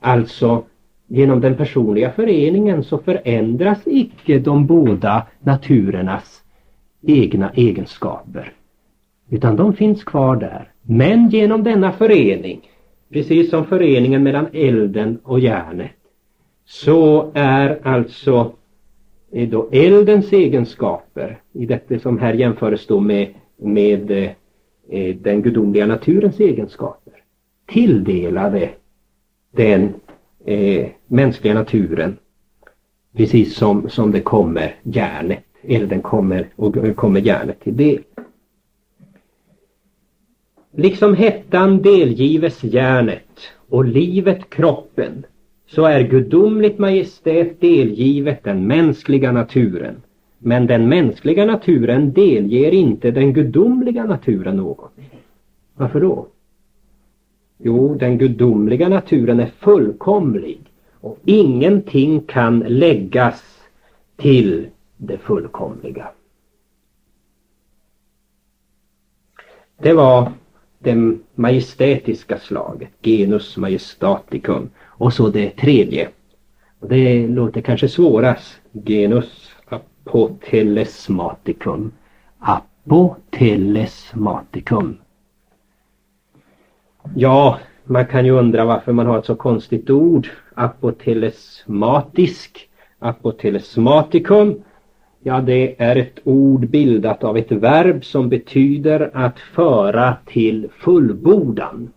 Alltså 0.00 0.64
genom 1.06 1.40
den 1.40 1.56
personliga 1.56 2.10
föreningen 2.10 2.84
så 2.84 2.98
förändras 2.98 3.78
icke 3.86 4.38
de 4.38 4.66
båda 4.66 5.26
naturernas 5.40 6.42
egna 7.02 7.50
egenskaper. 7.50 8.52
Utan 9.30 9.56
de 9.56 9.72
finns 9.74 10.04
kvar 10.04 10.36
där. 10.36 10.72
Men 10.82 11.28
genom 11.28 11.62
denna 11.64 11.92
förening, 11.92 12.60
precis 13.12 13.50
som 13.50 13.64
föreningen 13.66 14.22
mellan 14.22 14.46
elden 14.52 15.18
och 15.22 15.40
järnet, 15.40 15.90
så 16.64 17.30
är 17.34 17.78
alltså 17.82 18.52
är 19.32 19.46
då 19.46 19.68
eldens 19.72 20.32
egenskaper, 20.32 21.38
i 21.52 21.66
detta 21.66 21.98
som 21.98 22.18
här 22.18 22.34
jämförs 22.34 22.86
då 22.86 23.00
med, 23.00 23.28
med 23.56 24.10
eh, 24.88 25.16
den 25.16 25.42
gudomliga 25.42 25.86
naturens 25.86 26.40
egenskaper, 26.40 27.12
tilldelade 27.66 28.70
den 29.50 29.94
eh, 30.44 30.86
mänskliga 31.06 31.54
naturen 31.54 32.16
precis 33.16 33.54
som, 33.56 33.88
som 33.88 34.12
det 34.12 34.20
kommer 34.20 34.74
järnet, 34.82 35.44
eller 35.62 35.86
den 35.86 36.02
kommer 36.02 36.48
och 36.56 36.96
kommer 36.96 37.20
järnet 37.20 37.60
till 37.60 37.76
del. 37.76 37.98
Liksom 40.76 41.14
hettan 41.14 41.82
delgives 41.82 42.64
järnet 42.64 43.40
och 43.68 43.84
livet 43.84 44.50
kroppen 44.50 45.26
så 45.66 45.84
är 45.84 46.02
gudomligt 46.02 46.78
majestät 46.78 47.60
delgivet 47.60 48.44
den 48.44 48.66
mänskliga 48.66 49.32
naturen. 49.32 50.02
Men 50.38 50.66
den 50.66 50.88
mänskliga 50.88 51.44
naturen 51.44 52.12
delger 52.12 52.72
inte 52.74 53.10
den 53.10 53.32
gudomliga 53.32 54.04
naturen 54.04 54.56
något. 54.56 54.92
Varför 55.74 56.00
då? 56.00 56.26
Jo, 57.58 57.94
den 57.94 58.18
gudomliga 58.18 58.88
naturen 58.88 59.40
är 59.40 59.46
fullkomlig 59.46 60.60
och 61.00 61.18
ingenting 61.24 62.20
kan 62.20 62.58
läggas 62.58 63.42
till 64.16 64.66
det 64.96 65.18
fullkomliga. 65.18 66.08
Det 69.76 69.92
var 69.92 70.32
det 70.78 71.16
majestätiska 71.34 72.38
slaget, 72.38 72.90
genus 73.02 73.56
majestaticum. 73.56 74.70
Och 74.80 75.12
så 75.12 75.28
det 75.28 75.50
tredje. 75.50 76.08
Det 76.80 77.26
låter 77.26 77.60
kanske 77.60 77.88
svårast. 77.88 78.60
Genus 78.72 79.50
apotelesmaticum. 79.64 81.92
Apotelesmaticum. 82.38 84.96
Ja, 87.14 87.58
man 87.84 88.06
kan 88.06 88.24
ju 88.24 88.30
undra 88.30 88.64
varför 88.64 88.92
man 88.92 89.06
har 89.06 89.18
ett 89.18 89.26
så 89.26 89.34
konstigt 89.34 89.90
ord. 89.90 90.28
Apotelesmatisk. 90.54 92.68
Apotelesmatikum 92.98 94.62
Ja, 95.26 95.40
det 95.40 95.82
är 95.82 95.96
ett 95.96 96.18
ord 96.24 96.68
bildat 96.68 97.24
av 97.24 97.36
ett 97.36 97.52
verb 97.52 98.04
som 98.04 98.28
betyder 98.28 99.10
att 99.12 99.38
föra 99.38 100.16
till 100.26 100.68
fullbordan. 100.78 101.92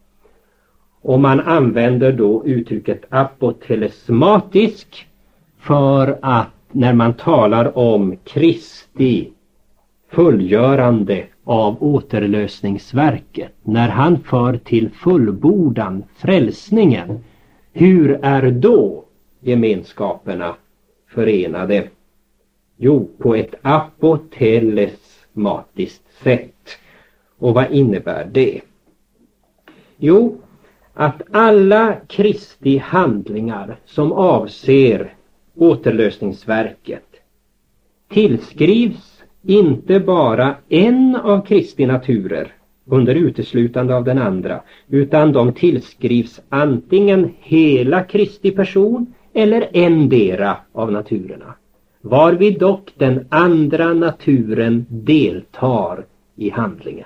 Och 1.01 1.19
man 1.19 1.39
använder 1.39 2.11
då 2.11 2.45
uttrycket 2.45 3.01
apotelesmatisk 3.09 5.07
för 5.59 6.19
att 6.21 6.53
när 6.71 6.93
man 6.93 7.13
talar 7.13 7.77
om 7.77 8.15
Kristi 8.23 9.31
fullgörande 10.09 11.23
av 11.47 11.83
återlösningsverket, 11.83 13.53
när 13.63 13.89
han 13.89 14.23
för 14.23 14.57
till 14.57 14.89
fullbordan 14.89 16.03
frälsningen, 16.15 17.23
hur 17.73 18.19
är 18.21 18.51
då 18.51 19.03
gemenskaperna 19.39 20.55
förenade? 21.07 21.88
Jo, 22.77 23.10
på 23.17 23.36
ett 23.36 23.55
apotelesmatiskt 23.62 26.23
sätt. 26.23 26.69
Och 27.38 27.53
vad 27.53 27.71
innebär 27.71 28.29
det? 28.31 28.62
Jo, 29.97 30.38
att 30.93 31.21
alla 31.31 31.95
Kristi 32.07 32.77
handlingar 32.77 33.79
som 33.86 34.12
avser 34.12 35.13
återlösningsverket 35.55 37.15
tillskrivs 38.10 39.16
inte 39.47 39.99
bara 39.99 40.55
en 40.69 41.15
av 41.15 41.45
Kristi 41.45 41.86
naturer 41.86 42.53
under 42.86 43.15
uteslutande 43.15 43.95
av 43.95 44.03
den 44.03 44.17
andra 44.17 44.62
utan 44.88 45.31
de 45.31 45.53
tillskrivs 45.53 46.41
antingen 46.49 47.33
hela 47.39 48.03
Kristi 48.03 48.51
person 48.51 49.13
eller 49.33 49.69
endera 49.73 50.57
av 50.73 50.91
naturerna 50.91 51.55
varvid 52.01 52.60
dock 52.60 52.93
den 52.97 53.25
andra 53.29 53.93
naturen 53.93 54.86
deltar 54.89 56.05
i 56.36 56.49
handlingen. 56.49 57.05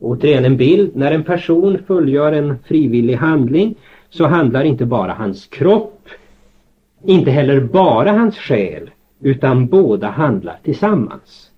Återigen 0.00 0.44
en 0.44 0.56
bild. 0.56 0.96
När 0.96 1.12
en 1.12 1.24
person 1.24 1.78
fullgör 1.86 2.32
en 2.32 2.58
frivillig 2.58 3.14
handling 3.14 3.74
så 4.10 4.26
handlar 4.26 4.64
inte 4.64 4.86
bara 4.86 5.12
hans 5.12 5.46
kropp, 5.46 6.08
inte 7.04 7.30
heller 7.30 7.60
bara 7.60 8.12
hans 8.12 8.36
själ, 8.36 8.90
utan 9.20 9.66
båda 9.66 10.08
handlar 10.08 10.58
tillsammans. 10.62 11.50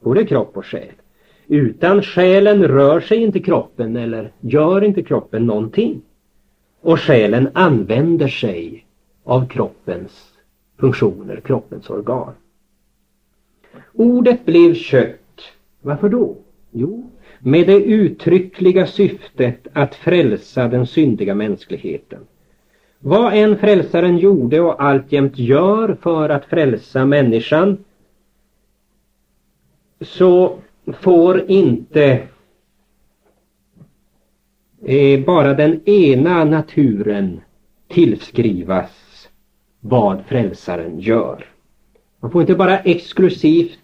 Både 0.00 0.26
kropp 0.26 0.56
och 0.56 0.66
själ. 0.66 0.92
Utan 1.46 2.02
själen 2.02 2.68
rör 2.68 3.00
sig 3.00 3.18
inte 3.18 3.40
kroppen 3.40 3.96
eller 3.96 4.32
gör 4.40 4.84
inte 4.84 5.02
kroppen 5.02 5.46
någonting. 5.46 6.02
Och 6.80 7.00
själen 7.00 7.48
använder 7.52 8.28
sig 8.28 8.86
av 9.24 9.48
kroppens 9.48 10.32
funktioner, 10.80 11.40
kroppens 11.40 11.90
organ. 11.90 12.32
Ordet 13.92 14.44
blev 14.44 14.74
kött. 14.74 15.40
Varför 15.82 16.08
då? 16.08 16.36
Jo, 16.70 17.10
med 17.38 17.66
det 17.66 17.84
uttryckliga 17.84 18.86
syftet 18.86 19.66
att 19.72 19.94
frälsa 19.94 20.68
den 20.68 20.86
syndiga 20.86 21.34
mänskligheten. 21.34 22.20
Vad 23.06 23.34
än 23.34 23.58
frälsaren 23.58 24.18
gjorde 24.18 24.60
och 24.60 24.82
alltjämt 24.82 25.38
gör 25.38 25.96
för 26.02 26.28
att 26.28 26.44
frälsa 26.44 27.06
människan 27.06 27.84
så 30.00 30.58
får 30.86 31.50
inte 31.50 32.22
eh, 34.84 35.24
bara 35.24 35.54
den 35.54 35.88
ena 35.88 36.44
naturen 36.44 37.40
tillskrivas 37.88 38.90
vad 39.80 40.24
frälsaren 40.26 41.00
gör. 41.00 41.46
Man 42.20 42.30
får 42.30 42.40
inte 42.40 42.54
bara 42.54 42.78
exklusivt 42.78 43.78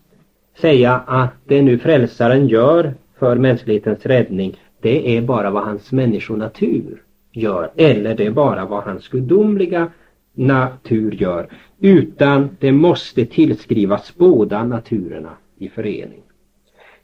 säga 0.61 0.94
att 1.06 1.35
det 1.44 1.62
nu 1.62 1.78
frälsaren 1.78 2.48
gör 2.48 2.94
för 3.18 3.37
mänsklighetens 3.37 4.06
räddning, 4.06 4.56
det 4.80 5.16
är 5.16 5.22
bara 5.22 5.50
vad 5.50 5.64
hans 5.64 5.92
människonatur 5.92 7.02
gör. 7.32 7.70
Eller 7.76 8.14
det 8.14 8.26
är 8.26 8.30
bara 8.30 8.64
vad 8.64 8.84
hans 8.84 9.08
gudomliga 9.08 9.88
natur 10.34 11.12
gör. 11.12 11.48
Utan 11.80 12.56
det 12.60 12.72
måste 12.72 13.26
tillskrivas 13.26 14.14
båda 14.16 14.64
naturerna 14.64 15.30
i 15.58 15.68
förening. 15.68 16.22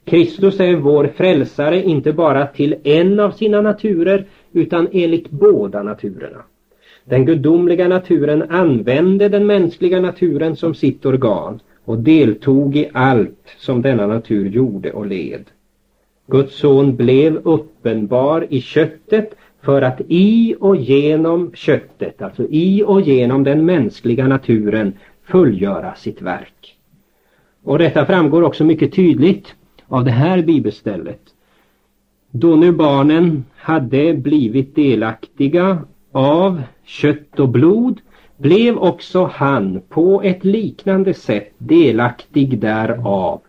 Kristus 0.05 0.59
är 0.59 0.75
vår 0.75 1.07
frälsare 1.07 1.83
inte 1.83 2.13
bara 2.13 2.45
till 2.45 2.75
en 2.83 3.19
av 3.19 3.31
sina 3.31 3.61
naturer 3.61 4.25
utan 4.53 4.87
enligt 4.91 5.29
båda 5.29 5.83
naturerna. 5.83 6.43
Den 7.05 7.25
gudomliga 7.25 7.87
naturen 7.87 8.43
använde 8.49 9.29
den 9.29 9.45
mänskliga 9.45 10.01
naturen 10.01 10.55
som 10.55 10.73
sitt 10.73 11.05
organ 11.05 11.59
och 11.85 11.99
deltog 11.99 12.75
i 12.75 12.89
allt 12.93 13.55
som 13.57 13.81
denna 13.81 14.07
natur 14.07 14.49
gjorde 14.49 14.91
och 14.91 15.05
led. 15.05 15.45
Guds 16.27 16.55
son 16.55 16.95
blev 16.95 17.37
uppenbar 17.43 18.47
i 18.49 18.61
köttet 18.61 19.35
för 19.67 19.81
att 19.81 20.01
i 20.07 20.55
och 20.59 20.75
genom 20.75 21.51
köttet, 21.53 22.21
alltså 22.21 22.47
i 22.49 22.83
och 22.83 23.01
genom 23.01 23.43
den 23.43 23.65
mänskliga 23.65 24.27
naturen 24.27 24.93
fullgöra 25.23 25.95
sitt 25.95 26.21
verk. 26.21 26.77
Och 27.63 27.79
detta 27.79 28.05
framgår 28.05 28.41
också 28.41 28.63
mycket 28.63 28.93
tydligt 28.93 29.55
av 29.87 30.05
det 30.05 30.11
här 30.11 30.41
bibelstället. 30.41 31.21
Då 32.31 32.55
nu 32.55 32.71
barnen 32.71 33.45
hade 33.55 34.13
blivit 34.13 34.75
delaktiga 34.75 35.79
av 36.11 36.61
kött 36.85 37.39
och 37.39 37.49
blod 37.49 37.99
blev 38.37 38.77
också 38.77 39.29
han 39.33 39.81
på 39.89 40.21
ett 40.21 40.45
liknande 40.45 41.13
sätt 41.13 41.53
delaktig 41.57 42.59
därav. 42.59 43.41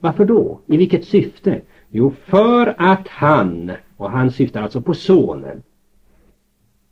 Varför 0.00 0.24
då? 0.24 0.60
I 0.66 0.76
vilket 0.76 1.04
syfte? 1.04 1.60
Jo, 1.90 2.12
för 2.26 2.74
att 2.78 3.08
han, 3.08 3.72
och 4.02 4.10
han 4.10 4.30
syftar 4.30 4.62
alltså 4.62 4.80
på 4.80 4.94
sonen, 4.94 5.62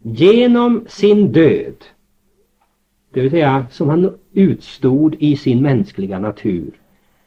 genom 0.03 0.85
sin 0.89 1.33
död, 1.33 1.85
det 3.13 3.21
vill 3.21 3.31
säga 3.31 3.67
som 3.71 3.89
han 3.89 4.19
utstod 4.33 5.17
i 5.19 5.37
sin 5.37 5.63
mänskliga 5.63 6.19
natur, 6.19 6.71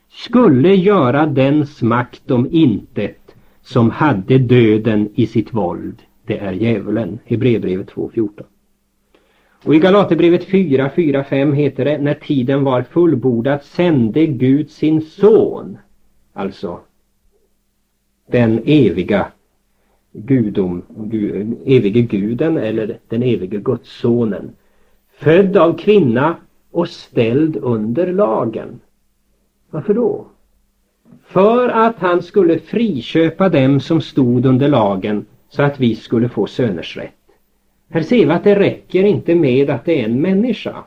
skulle 0.09 0.75
göra 0.75 1.25
dens 1.25 1.81
makt 1.81 2.31
om 2.31 2.47
intet 2.51 3.35
som 3.61 3.89
hade 3.89 4.37
döden 4.37 5.09
i 5.15 5.27
sitt 5.27 5.53
våld 5.53 6.01
det 6.25 6.37
är 6.37 6.51
djävulen. 6.51 7.19
Hebreerbrevet 7.25 7.91
2.14. 7.91 8.43
Och 9.63 9.75
i 9.75 9.79
Galaterbrevet 9.79 10.43
4, 10.43 10.89
4, 10.95 11.23
5 11.23 11.53
heter 11.53 11.85
det 11.85 11.97
när 11.97 12.13
tiden 12.13 12.63
var 12.63 12.81
fullbordad 12.81 13.63
sände 13.63 14.25
Gud 14.25 14.69
sin 14.69 15.01
son. 15.01 15.77
Alltså 16.33 16.79
den 18.27 18.61
eviga 18.65 19.27
gudom, 20.13 20.81
gud, 20.89 21.57
evige 21.65 22.01
guden 22.01 22.57
eller 22.57 22.97
den 23.07 23.23
evige 23.23 23.57
gudssonen. 23.57 24.51
Född 25.17 25.57
av 25.57 25.77
kvinna 25.77 26.35
och 26.71 26.89
ställd 26.89 27.57
under 27.57 28.13
lagen. 28.13 28.79
Varför 29.69 29.93
då? 29.93 30.25
För 31.25 31.69
att 31.69 31.99
han 31.99 32.21
skulle 32.21 32.59
friköpa 32.59 33.49
dem 33.49 33.79
som 33.79 34.01
stod 34.01 34.45
under 34.45 34.67
lagen 34.67 35.25
så 35.49 35.63
att 35.63 35.79
vi 35.79 35.95
skulle 35.95 36.29
få 36.29 36.47
söners 36.47 36.97
rätt. 36.97 37.13
Här 37.89 38.01
ser 38.01 38.25
vi 38.25 38.31
att 38.31 38.43
det 38.43 38.59
räcker 38.59 39.03
inte 39.03 39.35
med 39.35 39.69
att 39.69 39.85
det 39.85 40.01
är 40.01 40.05
en 40.05 40.21
människa 40.21 40.83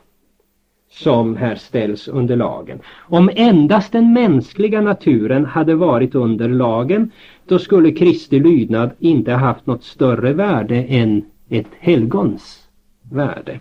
som 0.89 1.35
här 1.35 1.55
ställs 1.55 2.07
under 2.07 2.35
lagen. 2.35 2.79
Om 2.97 3.29
endast 3.35 3.91
den 3.91 4.13
mänskliga 4.13 4.81
naturen 4.81 5.45
hade 5.45 5.75
varit 5.75 6.15
under 6.15 6.49
lagen 6.49 7.11
då 7.45 7.59
skulle 7.59 7.91
Kristi 7.91 8.39
lydnad 8.39 8.91
inte 8.99 9.31
haft 9.31 9.65
något 9.65 9.83
större 9.83 10.33
värde 10.33 10.75
än 10.75 11.25
ett 11.49 11.67
helgons 11.79 12.67
värde. 13.11 13.59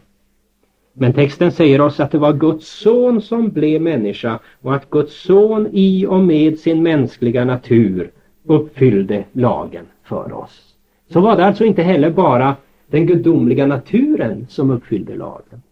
Men 0.93 1.13
texten 1.13 1.53
säger 1.53 1.81
oss 1.81 2.01
att 2.01 2.11
det 2.11 2.19
var 2.19 2.33
Guds 2.33 2.69
son 2.69 3.21
som 3.21 3.49
blev 3.49 3.83
människa 3.83 4.39
och 4.63 4.75
att 4.75 4.91
Guds 4.91 5.23
son 5.23 5.69
i 5.73 6.07
och 6.07 6.21
med 6.21 6.59
sin 6.59 6.83
mänskliga 6.83 7.45
natur 7.45 8.11
uppfyllde 8.45 9.25
lagen 9.33 9.87
för 10.03 10.33
oss. 10.33 10.75
Så 11.13 11.21
var 11.21 11.37
det 11.37 11.45
alltså 11.45 11.65
inte 11.65 11.83
heller 11.83 12.11
bara 12.11 12.57
den 12.87 13.07
gudomliga 13.07 13.67
naturen 13.67 14.47
som 14.49 14.71
uppfyllde 14.71 15.17
lagen. 15.17 15.63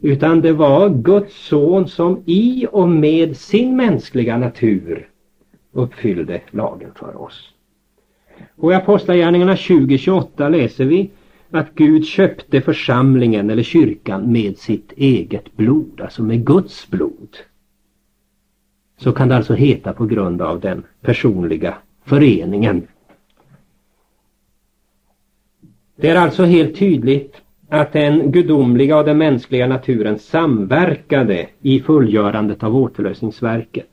Utan 0.00 0.40
det 0.40 0.52
var 0.52 0.88
Guds 0.88 1.46
son 1.46 1.88
som 1.88 2.22
i 2.26 2.66
och 2.72 2.88
med 2.88 3.36
sin 3.36 3.76
mänskliga 3.76 4.38
natur 4.38 5.08
uppfyllde 5.72 6.40
lagen 6.50 6.90
för 6.94 7.22
oss. 7.22 7.52
Och 8.56 8.72
i 8.72 8.74
Apostlagärningarna 8.74 9.54
20.28 9.54 10.50
läser 10.50 10.84
vi 10.84 11.10
att 11.50 11.74
Gud 11.74 12.06
köpte 12.06 12.60
församlingen 12.60 13.50
eller 13.50 13.62
kyrkan 13.62 14.32
med 14.32 14.58
sitt 14.58 14.92
eget 14.96 15.56
blod, 15.56 16.00
alltså 16.00 16.22
med 16.22 16.46
Guds 16.46 16.90
blod. 16.90 17.36
Så 18.98 19.12
kan 19.12 19.28
det 19.28 19.36
alltså 19.36 19.54
heta 19.54 19.92
på 19.92 20.06
grund 20.06 20.42
av 20.42 20.60
den 20.60 20.84
personliga 21.00 21.74
föreningen. 22.04 22.86
Det 25.96 26.08
är 26.08 26.16
alltså 26.16 26.44
helt 26.44 26.76
tydligt 26.78 27.42
att 27.68 27.92
den 27.92 28.32
gudomliga 28.32 28.98
och 28.98 29.04
den 29.04 29.18
mänskliga 29.18 29.66
naturen 29.66 30.18
samverkade 30.18 31.46
i 31.62 31.80
fullgörandet 31.80 32.62
av 32.62 32.76
återlösningsverket. 32.76 33.88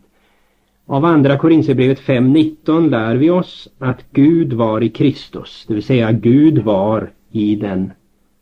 Av 0.86 1.06
andra 1.06 1.38
Korinthierbrevet 1.38 2.00
5.19 2.00 2.90
lär 2.90 3.16
vi 3.16 3.30
oss 3.30 3.70
att 3.80 4.06
Gud 4.12 4.54
var 4.54 4.84
i 4.84 4.90
Kristus, 4.90 5.66
det 5.68 5.74
vill 5.74 5.84
säga 5.84 6.12
Gud 6.12 6.58
var 6.58 7.12
i 7.32 7.56
den 7.56 7.92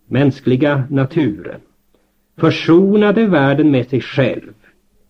mänskliga 0.07 0.83
naturen. 0.89 1.59
Försonade 2.37 3.25
världen 3.25 3.71
med 3.71 3.89
sig 3.89 4.01
själv. 4.01 4.53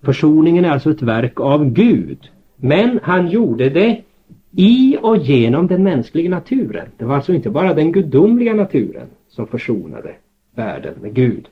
Försoningen 0.04 0.66
är 0.66 0.70
alltså 0.70 0.92
ett 0.92 1.02
verk 1.02 1.40
av 1.40 1.70
Gud. 1.74 2.18
Men 2.56 3.00
han 3.04 3.28
gjorde 3.28 3.70
det 3.70 4.02
i 4.56 4.98
och 5.02 5.18
genom 5.18 5.68
den 5.68 5.84
mänskliga 5.84 6.30
naturen. 6.30 6.88
Det 6.98 7.06
var 7.06 7.16
alltså 7.16 7.34
inte 7.34 7.50
bara 7.50 7.74
den 7.74 7.92
gudomliga 7.92 8.54
naturen 8.54 9.08
som 9.32 9.48
försonade 9.48 10.16
världen 10.56 10.94
med 11.02 11.14
Gud. 11.14 11.48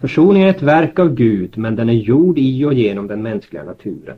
Försoningen 0.00 0.48
är 0.48 0.52
ett 0.52 0.62
verk 0.62 0.98
av 0.98 1.14
Gud 1.14 1.58
men 1.58 1.76
den 1.76 1.88
är 1.88 1.92
gjord 1.92 2.38
i 2.38 2.64
och 2.64 2.74
genom 2.74 3.06
den 3.06 3.22
mänskliga 3.22 3.64
naturen. 3.64 4.16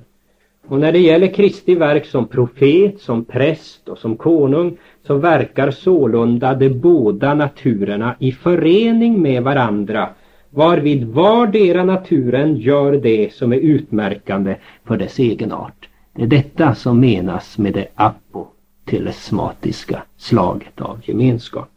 Och 0.67 0.81
när 0.81 0.93
det 0.93 0.99
gäller 0.99 1.35
Kristi 1.35 1.75
verk 1.75 2.07
som 2.07 2.29
profet, 2.29 3.01
som 3.01 3.25
präst 3.25 3.89
och 3.89 3.99
som 3.99 4.17
konung 4.17 4.77
så 5.07 5.15
verkar 5.15 5.71
sålunda 5.71 6.55
de 6.55 6.69
båda 6.69 7.35
naturerna 7.35 8.17
i 8.19 8.33
förening 8.33 9.23
med 9.23 9.43
varandra 9.43 10.09
varvid 10.51 11.05
vardera 11.05 11.85
naturen 11.85 12.57
gör 12.57 12.93
det 12.93 13.35
som 13.35 13.53
är 13.53 13.57
utmärkande 13.57 14.57
för 14.85 14.97
dess 14.97 15.19
egenart. 15.19 15.89
Det 16.13 16.23
är 16.23 16.27
detta 16.27 16.75
som 16.75 17.01
menas 17.01 17.59
med 17.59 17.73
det 17.73 17.87
apotelesmatiska 17.95 20.03
slaget 20.17 20.81
av 20.81 21.01
gemenskap. 21.05 21.69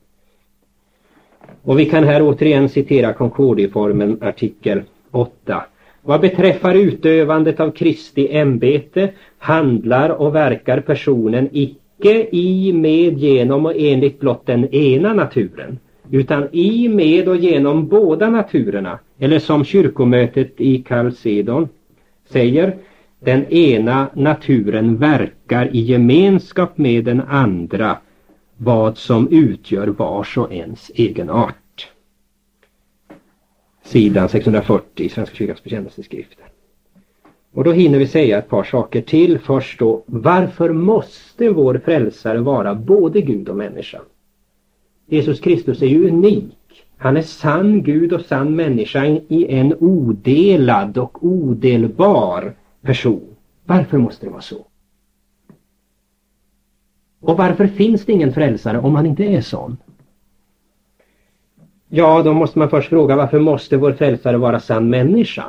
Och 1.65 1.79
vi 1.79 1.85
kan 1.85 2.03
här 2.03 2.21
återigen 2.21 2.69
citera 2.69 3.13
Concordieformen 3.13 4.17
artikel 4.21 4.81
8. 5.11 5.63
Vad 6.01 6.21
beträffar 6.21 6.75
utövandet 6.75 7.59
av 7.59 7.71
Kristi 7.71 8.35
ämbete 8.37 9.09
handlar 9.37 10.09
och 10.09 10.35
verkar 10.35 10.79
personen 10.79 11.49
icke 11.51 12.27
i, 12.31 12.73
med, 12.73 13.17
genom 13.17 13.65
och 13.65 13.73
enligt 13.77 14.19
blott 14.19 14.45
den 14.45 14.75
ena 14.75 15.13
naturen 15.13 15.79
utan 16.11 16.47
i, 16.51 16.89
med 16.89 17.27
och 17.27 17.37
genom 17.37 17.87
båda 17.87 18.29
naturerna 18.29 18.99
eller 19.19 19.39
som 19.39 19.65
kyrkomötet 19.65 20.61
i 20.61 20.77
Kalsedon 20.77 21.69
säger 22.29 22.75
den 23.19 23.45
ena 23.53 24.07
naturen 24.13 24.97
verkar 24.97 25.75
i 25.75 25.79
gemenskap 25.79 26.77
med 26.77 27.05
den 27.05 27.21
andra 27.21 27.97
vad 28.57 28.97
som 28.97 29.27
utgör 29.27 29.87
vars 29.87 30.37
och 30.37 30.53
ens 30.53 30.91
egenart. 30.95 31.91
Sidan 33.83 34.29
640 34.29 35.05
i 35.05 35.09
Svenska 35.09 35.35
kyrkans 35.35 35.63
bekännelseskrifter. 35.63 36.45
Och 37.53 37.63
då 37.63 37.71
hinner 37.71 37.99
vi 37.99 38.07
säga 38.07 38.37
ett 38.37 38.49
par 38.49 38.63
saker 38.63 39.01
till. 39.01 39.39
Först 39.39 39.79
då, 39.79 40.03
varför 40.05 40.69
måste 40.73 41.49
vår 41.49 41.81
frälsare 41.85 42.39
vara 42.39 42.75
både 42.75 43.21
Gud 43.21 43.49
och 43.49 43.57
människa? 43.57 44.01
Jesus 45.07 45.39
Kristus 45.39 45.81
är 45.81 45.87
ju 45.87 46.07
unik. 46.07 46.57
Han 46.97 47.17
är 47.17 47.21
sann 47.21 47.83
Gud 47.83 48.13
och 48.13 48.21
sann 48.21 48.55
människa 48.55 49.05
i 49.05 49.45
en 49.49 49.73
odelad 49.79 50.97
och 50.97 51.25
odelbar 51.25 52.55
person. 52.81 53.35
Varför 53.65 53.97
måste 53.97 54.25
det 54.25 54.29
vara 54.29 54.41
så? 54.41 54.65
Och 57.23 57.37
varför 57.37 57.67
finns 57.67 58.05
det 58.05 58.11
ingen 58.13 58.33
frälsare 58.33 58.79
om 58.79 58.95
han 58.95 59.05
inte 59.05 59.23
är 59.23 59.41
sån? 59.41 59.77
Ja, 61.89 62.21
då 62.23 62.33
måste 62.33 62.59
man 62.59 62.69
först 62.69 62.89
fråga 62.89 63.15
varför 63.15 63.39
måste 63.39 63.77
vår 63.77 63.91
frälsare 63.91 64.37
vara 64.37 64.59
sann 64.59 64.89
människa? 64.89 65.43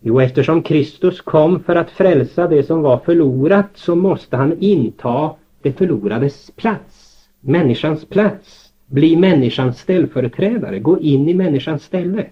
Jo, 0.00 0.20
eftersom 0.20 0.62
Kristus 0.62 1.20
kom 1.20 1.60
för 1.60 1.76
att 1.76 1.90
frälsa 1.90 2.48
det 2.48 2.62
som 2.62 2.82
var 2.82 2.98
förlorat 2.98 3.68
så 3.74 3.94
måste 3.94 4.36
han 4.36 4.56
inta 4.58 5.30
det 5.62 5.72
förlorades 5.72 6.50
plats, 6.50 7.28
människans 7.40 8.04
plats, 8.04 8.72
bli 8.86 9.16
människans 9.16 9.78
ställföreträdare, 9.78 10.78
gå 10.78 10.98
in 10.98 11.28
i 11.28 11.34
människans 11.34 11.82
ställe. 11.82 12.26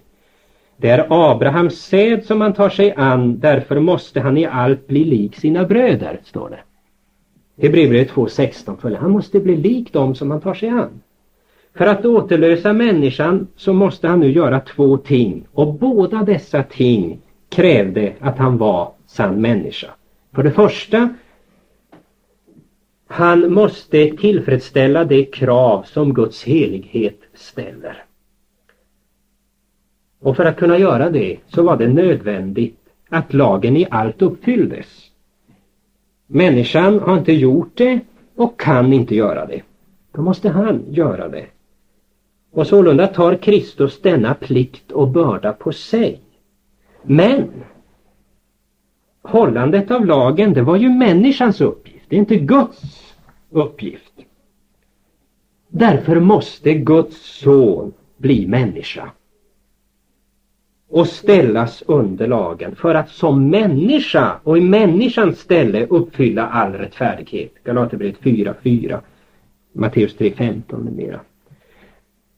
Det 0.77 0.89
är 0.89 1.07
Abrahams 1.09 1.75
säd 1.75 2.25
som 2.25 2.41
han 2.41 2.53
tar 2.53 2.69
sig 2.69 2.93
an, 2.93 3.39
därför 3.39 3.79
måste 3.79 4.19
han 4.19 4.37
i 4.37 4.45
allt 4.45 4.87
bli 4.87 5.03
lik 5.03 5.35
sina 5.35 5.65
bröder, 5.65 6.19
står 6.23 6.49
det. 6.49 6.59
Hebreerbrevet 7.57 8.11
2.16 8.11 8.77
följer. 8.77 8.99
Han 8.99 9.11
måste 9.11 9.39
bli 9.39 9.55
lik 9.55 9.93
dem 9.93 10.15
som 10.15 10.31
han 10.31 10.41
tar 10.41 10.53
sig 10.53 10.69
an. 10.69 11.01
För 11.73 11.85
att 11.85 12.05
återlösa 12.05 12.73
människan 12.73 13.47
så 13.55 13.73
måste 13.73 14.07
han 14.07 14.19
nu 14.19 14.31
göra 14.31 14.59
två 14.59 14.97
ting 14.97 15.47
och 15.51 15.73
båda 15.73 16.23
dessa 16.23 16.63
ting 16.63 17.21
krävde 17.49 18.13
att 18.19 18.37
han 18.37 18.57
var 18.57 18.91
sann 19.07 19.41
människa. 19.41 19.87
För 20.35 20.43
det 20.43 20.51
första, 20.51 21.15
han 23.07 23.53
måste 23.53 24.09
tillfredsställa 24.17 25.03
det 25.03 25.25
krav 25.25 25.83
som 25.83 26.13
Guds 26.13 26.43
helighet 26.43 27.19
ställer. 27.33 28.03
Och 30.19 30.35
för 30.35 30.45
att 30.45 30.57
kunna 30.57 30.77
göra 30.77 31.09
det 31.09 31.37
så 31.47 31.63
var 31.63 31.77
det 31.77 31.87
nödvändigt 31.87 32.79
att 33.09 33.33
lagen 33.33 33.77
i 33.77 33.87
allt 33.91 34.21
uppfylldes. 34.21 35.06
Människan 36.27 36.99
har 36.99 37.17
inte 37.17 37.33
gjort 37.33 37.71
det 37.77 37.99
och 38.35 38.59
kan 38.59 38.93
inte 38.93 39.15
göra 39.15 39.45
det. 39.45 39.61
Då 40.11 40.21
måste 40.21 40.49
han 40.49 40.83
göra 40.89 41.27
det. 41.27 41.45
Och 42.51 42.67
sålunda 42.67 43.07
tar 43.07 43.35
Kristus 43.35 44.01
denna 44.01 44.33
plikt 44.33 44.91
och 44.91 45.07
börda 45.07 45.53
på 45.53 45.71
sig. 45.71 46.21
Men 47.03 47.49
hållandet 49.21 49.91
av 49.91 50.05
lagen, 50.05 50.53
det 50.53 50.61
var 50.61 50.77
ju 50.77 50.89
människans 50.89 51.61
uppgift, 51.61 52.05
det 52.09 52.15
är 52.15 52.19
inte 52.19 52.35
Guds 52.35 53.13
uppgift. 53.49 54.13
Därför 55.67 56.19
måste 56.19 56.73
Guds 56.73 57.39
son 57.39 57.93
bli 58.17 58.47
människa 58.47 59.11
och 60.89 61.07
ställas 61.07 61.83
under 61.87 62.27
lagen 62.27 62.75
för 62.75 62.95
att 62.95 63.09
som 63.09 63.49
människa 63.49 64.39
och 64.43 64.57
i 64.57 64.61
människans 64.61 65.39
ställe 65.39 65.85
uppfylla 65.85 66.47
all 66.47 66.73
rättfärdighet. 66.73 67.51
Galaterbrevet 67.63 68.21
4.4. 68.21 68.99
Matteus 69.73 70.17
3.15 70.17 70.83
med 70.83 70.93
mera. 70.93 71.19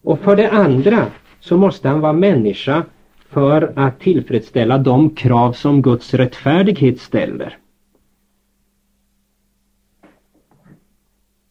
Och 0.04 0.20
för 0.20 0.36
det 0.36 0.50
andra 0.50 1.06
så 1.40 1.58
måste 1.58 1.90
han 1.90 2.02
vara 2.02 2.14
människa 2.14 2.84
för 3.30 3.74
att 3.76 4.00
tillfredsställa 4.00 4.78
de 4.78 5.10
krav 5.10 5.52
som 5.52 5.82
Guds 5.82 6.14
rättfärdighet 6.14 7.00
ställer. 7.00 7.58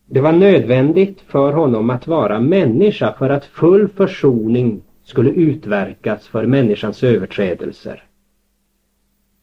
Det 0.06 0.20
var 0.20 0.32
nödvändigt 0.32 1.20
för 1.20 1.52
honom 1.52 1.90
att 1.90 2.06
vara 2.06 2.40
människa 2.40 3.14
för 3.18 3.30
att 3.30 3.44
full 3.44 3.88
försoning 3.88 4.82
skulle 5.08 5.30
utverkas 5.30 6.28
för 6.28 6.46
människans 6.46 7.02
överträdelser. 7.02 8.04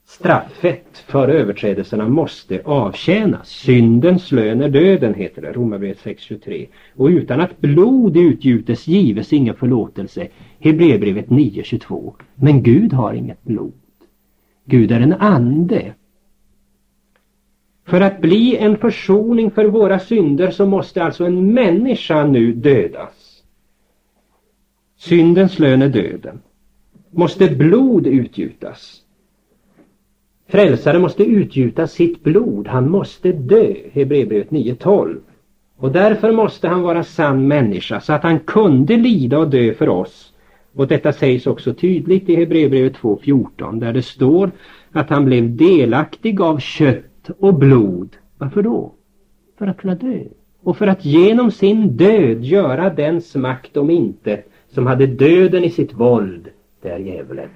Straffet 0.06 0.98
för 1.08 1.28
överträdelserna 1.28 2.08
måste 2.08 2.62
avtjänas. 2.66 3.50
Syndens 3.50 4.32
lön 4.32 4.62
är 4.62 4.70
döden, 4.70 5.14
heter 5.14 5.42
det, 5.42 5.52
Romarbrevet 5.52 5.98
6.23. 5.98 6.68
Och 6.96 7.08
utan 7.08 7.42
att 7.42 7.62
blod 7.62 8.18
utgjutes 8.18 8.88
gives 8.88 9.34
ingen 9.34 9.56
förlåtelse, 9.56 10.28
Hebreerbrevet 10.60 11.28
9.22. 11.28 12.14
Men 12.36 12.64
Gud 12.64 12.94
har 12.94 13.14
inget 13.14 13.44
blod. 13.44 13.74
Gud 14.66 14.92
är 14.92 15.00
en 15.00 15.14
ande. 15.14 15.94
För 17.86 18.02
att 18.02 18.22
bli 18.22 18.58
en 18.58 18.78
försoning 18.78 19.52
för 19.52 19.66
våra 19.66 20.00
synder 20.00 20.52
så 20.52 20.66
måste 20.66 21.04
alltså 21.04 21.26
en 21.26 21.54
människa 21.54 22.26
nu 22.26 22.54
dödas. 22.54 23.25
Syndens 25.06 25.60
lön 25.60 25.82
är 25.82 25.90
döden. 25.90 26.42
Måste 27.12 27.50
blod 27.50 28.08
utgjutas. 28.08 29.02
Frälsaren 30.48 31.02
måste 31.02 31.24
utgjuta 31.24 31.88
sitt 31.88 32.24
blod, 32.24 32.68
han 32.68 32.90
måste 32.90 33.32
dö, 33.32 33.74
Hebreerbrevet 33.92 34.50
9.12. 34.50 35.18
Och 35.78 35.92
därför 35.92 36.32
måste 36.32 36.68
han 36.68 36.82
vara 36.82 37.04
sann 37.04 37.48
människa 37.48 38.00
så 38.00 38.14
att 38.14 38.24
han 38.24 38.40
kunde 38.40 38.98
lida 38.98 39.40
och 39.40 39.50
dö 39.50 39.74
för 39.74 39.90
oss. 39.90 40.34
Och 40.74 40.88
detta 40.88 41.14
sägs 41.14 41.48
också 41.48 41.74
tydligt 41.74 42.30
i 42.30 42.36
Hebreerbrevet 42.36 42.98
2.14 42.98 43.80
där 43.80 43.94
det 43.94 44.02
står 44.02 44.52
att 44.92 45.10
han 45.10 45.26
blev 45.26 45.56
delaktig 45.56 46.42
av 46.42 46.60
kött 46.60 47.30
och 47.40 47.54
blod. 47.54 48.16
Varför 48.38 48.62
då? 48.62 48.94
För 49.58 49.68
att 49.68 49.78
kunna 49.78 49.96
dö. 49.96 50.24
Och 50.64 50.78
för 50.78 50.88
att 50.88 51.06
genom 51.06 51.52
sin 51.52 51.98
död 51.98 52.44
göra 52.44 52.90
den 52.90 53.22
makt 53.36 53.78
om 53.78 53.90
inte 53.90 54.44
som 54.76 54.88
hade 54.88 55.08
döden 55.08 55.64
i 55.64 55.70
sitt 55.70 55.94
våld, 55.94 56.50
det 56.82 56.90
är 56.90 57.00
djävulen. 57.00 57.50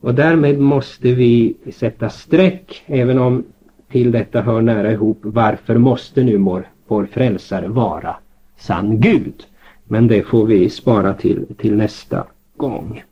Och 0.00 0.14
därmed 0.14 0.58
måste 0.58 1.14
vi 1.14 1.56
sätta 1.72 2.08
streck, 2.10 2.82
även 2.86 3.18
om 3.18 3.44
till 3.90 4.12
detta 4.12 4.40
hör 4.42 4.60
nära 4.60 4.92
ihop, 4.92 5.18
varför 5.22 5.78
måste 5.78 6.24
nu 6.24 6.36
vår, 6.36 6.68
vår 6.86 7.06
frälsare 7.06 7.68
vara 7.68 8.16
sann 8.56 9.00
Gud? 9.00 9.46
Men 9.84 10.08
det 10.08 10.22
får 10.22 10.46
vi 10.46 10.70
spara 10.70 11.14
till, 11.14 11.46
till 11.58 11.76
nästa 11.76 12.26
gång. 12.56 13.02